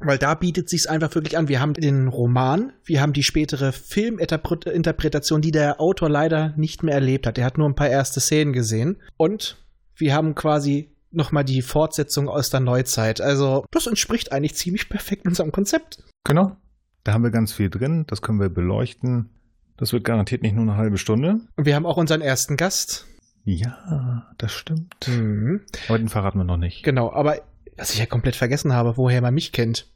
Weil 0.00 0.18
da 0.18 0.34
bietet 0.34 0.68
sich's 0.68 0.86
einfach 0.86 1.14
wirklich 1.14 1.36
an. 1.36 1.48
Wir 1.48 1.60
haben 1.60 1.74
den 1.74 2.08
Roman, 2.08 2.72
wir 2.84 3.00
haben 3.00 3.12
die 3.12 3.24
spätere 3.24 3.72
Filminterpretation, 3.72 5.40
die 5.40 5.50
der 5.50 5.80
Autor 5.80 6.08
leider 6.08 6.54
nicht 6.56 6.82
mehr 6.82 6.94
erlebt 6.94 7.26
hat. 7.26 7.36
Er 7.38 7.44
hat 7.44 7.58
nur 7.58 7.68
ein 7.68 7.74
paar 7.74 7.88
erste 7.88 8.20
Szenen 8.20 8.52
gesehen. 8.52 8.98
Und 9.16 9.56
wir 9.96 10.14
haben 10.14 10.34
quasi 10.34 10.94
nochmal 11.10 11.44
die 11.44 11.62
Fortsetzung 11.62 12.28
aus 12.28 12.50
der 12.50 12.60
Neuzeit. 12.60 13.20
Also, 13.20 13.64
das 13.70 13.86
entspricht 13.86 14.30
eigentlich 14.30 14.54
ziemlich 14.54 14.88
perfekt 14.88 15.26
unserem 15.26 15.50
Konzept. 15.50 16.04
Genau. 16.24 16.56
Da 17.02 17.12
haben 17.12 17.24
wir 17.24 17.30
ganz 17.30 17.52
viel 17.52 17.70
drin. 17.70 18.04
Das 18.06 18.22
können 18.22 18.40
wir 18.40 18.50
beleuchten. 18.50 19.30
Das 19.76 19.92
wird 19.92 20.04
garantiert 20.04 20.42
nicht 20.42 20.54
nur 20.54 20.62
eine 20.62 20.76
halbe 20.76 20.98
Stunde. 20.98 21.40
Und 21.56 21.64
wir 21.64 21.74
haben 21.74 21.86
auch 21.86 21.96
unseren 21.96 22.20
ersten 22.20 22.56
Gast. 22.56 23.06
Ja, 23.44 24.26
das 24.36 24.52
stimmt. 24.52 25.08
Mhm. 25.08 25.62
Aber 25.88 25.98
den 25.98 26.08
verraten 26.08 26.38
wir 26.38 26.44
noch 26.44 26.56
nicht. 26.56 26.82
Genau, 26.82 27.10
aber 27.12 27.40
was 27.78 27.92
ich 27.92 27.98
ja 27.98 28.06
komplett 28.06 28.36
vergessen 28.36 28.72
habe, 28.72 28.96
woher 28.96 29.22
man 29.22 29.34
mich 29.34 29.52
kennt. 29.52 29.86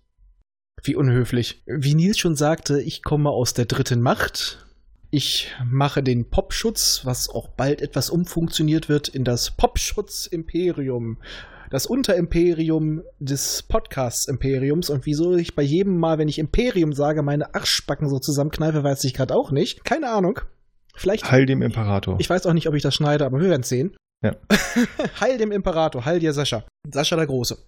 Wie 0.83 0.97
unhöflich. 0.97 1.63
Wie 1.67 1.95
Nils 1.95 2.19
schon 2.19 2.37
sagte, 2.37 2.81
ich 2.81 3.03
komme 3.03 3.31
aus 3.31 3.55
der 3.55 3.67
dritten 3.67 4.01
Macht. 4.01 4.65
Ich 5.11 5.53
mache 5.65 6.03
den 6.03 6.31
Popschutz, 6.31 7.03
was 7.05 7.29
auch 7.29 7.49
bald 7.49 7.83
etwas 7.83 8.09
umfunktioniert 8.09 8.89
wird 8.89 9.09
in 9.09 9.25
das 9.25 9.51
Popschutz-Imperium. 9.51 11.19
Das 11.71 11.87
Unterimperium 11.87 13.03
des 13.19 13.63
Podcasts-Imperiums. 13.65 14.91
Und 14.91 15.07
wieso 15.07 15.37
ich 15.37 15.55
bei 15.55 15.63
jedem 15.63 15.99
Mal, 15.99 16.19
wenn 16.19 16.29
ich 16.29 16.39
Imperium 16.39 16.93
sage, 16.93 17.23
meine 17.23 17.55
Arschbacken 17.55 18.09
so 18.09 18.19
zusammenkneife, 18.19 18.83
weiß 18.83 19.05
ich 19.05 19.15
gerade 19.15 19.35
auch 19.35 19.51
nicht. 19.51 19.85
Keine 19.85 20.11
Ahnung. 20.11 20.41
Vielleicht 20.95 21.31
Heil 21.31 21.47
dem 21.47 21.63
Imperator. 21.63 22.17
ich 22.19 22.29
weiß 22.29 22.47
auch 22.47 22.53
nicht, 22.53 22.69
ob 22.69 22.75
ich 22.75 22.83
das 22.83 22.95
schneide, 22.95 23.25
aber 23.25 23.41
wir 23.41 23.49
werden 23.49 23.63
sehen. 23.63 23.97
Ja. 24.23 24.37
heil 25.21 25.39
dem 25.39 25.53
Imperator, 25.53 26.05
heil 26.05 26.21
dir 26.21 26.33
Sascha. 26.33 26.65
Sascha 26.91 27.17
der 27.17 27.27
Große. 27.27 27.59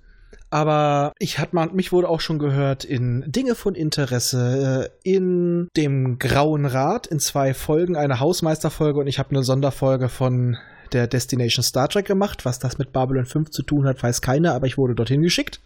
Aber 0.51 1.13
ich 1.19 1.39
hat 1.39 1.53
man, 1.53 1.75
mich 1.75 1.93
wurde 1.93 2.09
auch 2.09 2.21
schon 2.21 2.39
gehört 2.39 2.85
in 2.85 3.25
Dinge 3.27 3.55
von 3.55 3.75
Interesse, 3.75 4.91
äh, 5.05 5.11
in 5.11 5.69
dem 5.77 6.19
Grauen 6.19 6.67
Rat, 6.67 7.07
in 7.07 7.19
zwei 7.19 7.55
Folgen, 7.55 7.97
eine 7.97 8.21
Hausmeisterfolge 8.21 9.01
und 9.01 9.07
ich 9.07 9.19
habe 9.19 9.31
eine 9.31 9.43
Sonderfolge 9.43 10.09
von 10.09 10.57
der 10.93 11.07
Destination 11.07 11.63
Star 11.63 11.89
Trek 11.89 12.07
gemacht. 12.07 12.45
Was 12.45 12.59
das 12.59 12.79
mit 12.79 12.93
Babylon 12.93 13.27
5 13.27 13.51
zu 13.51 13.63
tun 13.63 13.87
hat, 13.87 14.03
weiß 14.03 14.23
keiner, 14.23 14.55
aber 14.55 14.67
ich 14.67 14.79
wurde 14.79 14.95
dorthin 14.95 15.23
geschickt. 15.23 15.61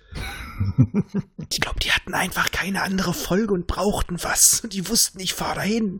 Ich 1.51 1.61
glaube, 1.61 1.81
die 1.81 1.91
hatten 1.91 2.13
einfach 2.13 2.51
keine 2.51 2.83
andere 2.83 3.15
Folge 3.15 3.55
und 3.55 3.67
brauchten 3.67 4.23
was. 4.23 4.63
Die 4.71 4.87
wussten, 4.89 5.19
ich 5.19 5.33
fahre 5.33 5.57
dahin. 5.57 5.99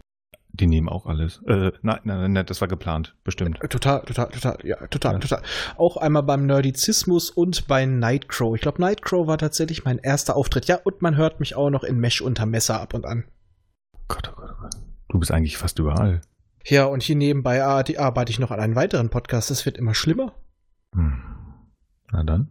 Die 0.61 0.67
nehmen 0.67 0.89
auch 0.89 1.07
alles. 1.07 1.41
Äh, 1.47 1.71
nein, 1.83 2.01
nein, 2.05 2.33
nein, 2.33 2.47
das 2.47 2.61
war 2.61 2.67
geplant. 2.69 3.15
Bestimmt. 3.25 3.61
Total, 3.71 4.01
total, 4.03 4.29
total, 4.31 4.59
ja, 4.65 4.77
total, 4.89 5.15
Ja. 5.15 5.19
total. 5.21 5.43
Auch 5.77 5.97
einmal 5.97 6.25
beim 6.25 6.47
Nerdizismus 6.47 7.31
und 7.31 7.69
bei 7.69 7.87
Nightcrow. 7.87 8.55
Ich 8.57 8.63
glaube, 8.63 8.81
Nightcrow 8.81 9.27
war 9.27 9.39
tatsächlich 9.39 9.85
mein 9.85 9.99
erster 9.99 10.35
Auftritt. 10.37 10.67
Ja, 10.67 10.77
und 10.83 11.01
man 11.01 11.17
hört 11.17 11.39
mich 11.39 11.55
auch 11.55 11.71
noch 11.71 11.85
in 11.85 11.99
Mesh 12.01 12.21
unter 12.21 12.45
Messer 12.47 12.81
ab 12.81 12.95
und 12.95 13.07
an. 13.07 13.25
Gott, 14.09 14.33
oh 14.33 14.41
Gott, 14.41 14.51
oh 14.57 14.63
Gott. 14.63 14.75
Du 15.11 15.19
bist 15.19 15.31
eigentlich 15.31 15.57
fast 15.59 15.79
überall. 15.79 16.23
Ja, 16.67 16.87
und 16.87 17.03
hier 17.03 17.17
nebenbei 17.17 17.63
ar- 17.65 17.85
arbeite 17.97 18.31
ich 18.31 18.39
noch 18.41 18.51
an 18.51 18.59
einem 18.61 18.75
weiteren 18.75 19.11
Podcast. 19.11 19.51
Das 19.51 19.65
wird 19.65 19.79
immer 19.79 19.95
schlimmer. 19.95 20.35
Hm. 20.95 21.23
Na 22.11 22.25
dann. 22.25 22.51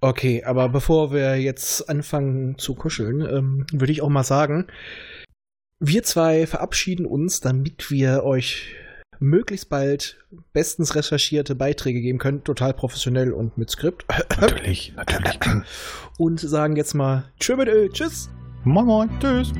Okay, 0.00 0.42
aber 0.44 0.68
bevor 0.68 1.12
wir 1.12 1.36
jetzt 1.40 1.88
anfangen 1.88 2.58
zu 2.58 2.74
kuscheln, 2.74 3.20
ähm, 3.20 3.66
würde 3.72 3.92
ich 3.92 4.02
auch 4.02 4.08
mal 4.08 4.24
sagen, 4.24 4.66
wir 5.82 6.02
zwei 6.04 6.46
verabschieden 6.46 7.06
uns, 7.06 7.40
damit 7.40 7.90
wir 7.90 8.22
euch 8.22 8.74
möglichst 9.18 9.68
bald 9.68 10.16
bestens 10.52 10.94
recherchierte 10.94 11.54
Beiträge 11.54 12.00
geben 12.00 12.18
können, 12.18 12.44
total 12.44 12.72
professionell 12.72 13.32
und 13.32 13.58
mit 13.58 13.70
Skript. 13.70 14.04
Natürlich, 14.40 14.94
natürlich. 14.96 15.38
Und 16.18 16.40
sagen 16.40 16.76
jetzt 16.76 16.94
mal 16.94 17.24
Tschö 17.38 17.56
mit 17.56 17.68
Ö, 17.68 17.88
Tschüss. 17.88 18.30
moin, 18.64 18.86
moin. 18.86 19.10
Tschüss. 19.20 19.52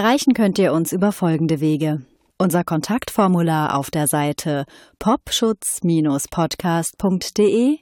Erreichen 0.00 0.32
könnt 0.32 0.58
ihr 0.58 0.72
uns 0.72 0.92
über 0.92 1.12
folgende 1.12 1.60
Wege. 1.60 2.00
Unser 2.38 2.64
Kontaktformular 2.64 3.76
auf 3.76 3.90
der 3.90 4.06
Seite 4.06 4.64
popschutz-podcast.de, 4.98 7.76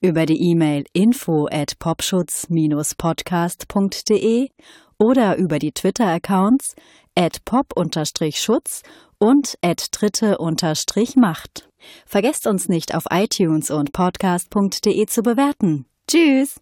über 0.00 0.24
die 0.24 0.40
E-Mail 0.40 0.84
info 0.92 1.48
at 1.50 1.76
popschutz-podcast.de 1.80 4.50
oder 4.98 5.36
über 5.36 5.58
die 5.58 5.72
Twitter-Accounts 5.72 6.76
at 7.16 7.44
pop-schutz 7.44 8.82
und 9.18 9.58
at 9.60 9.88
dritte-macht. 9.90 11.68
Vergesst 12.06 12.46
uns 12.46 12.68
nicht 12.68 12.94
auf 12.94 13.06
iTunes 13.10 13.72
und 13.72 13.90
podcast.de 13.90 15.06
zu 15.06 15.24
bewerten. 15.24 15.86
Tschüss! 16.06 16.60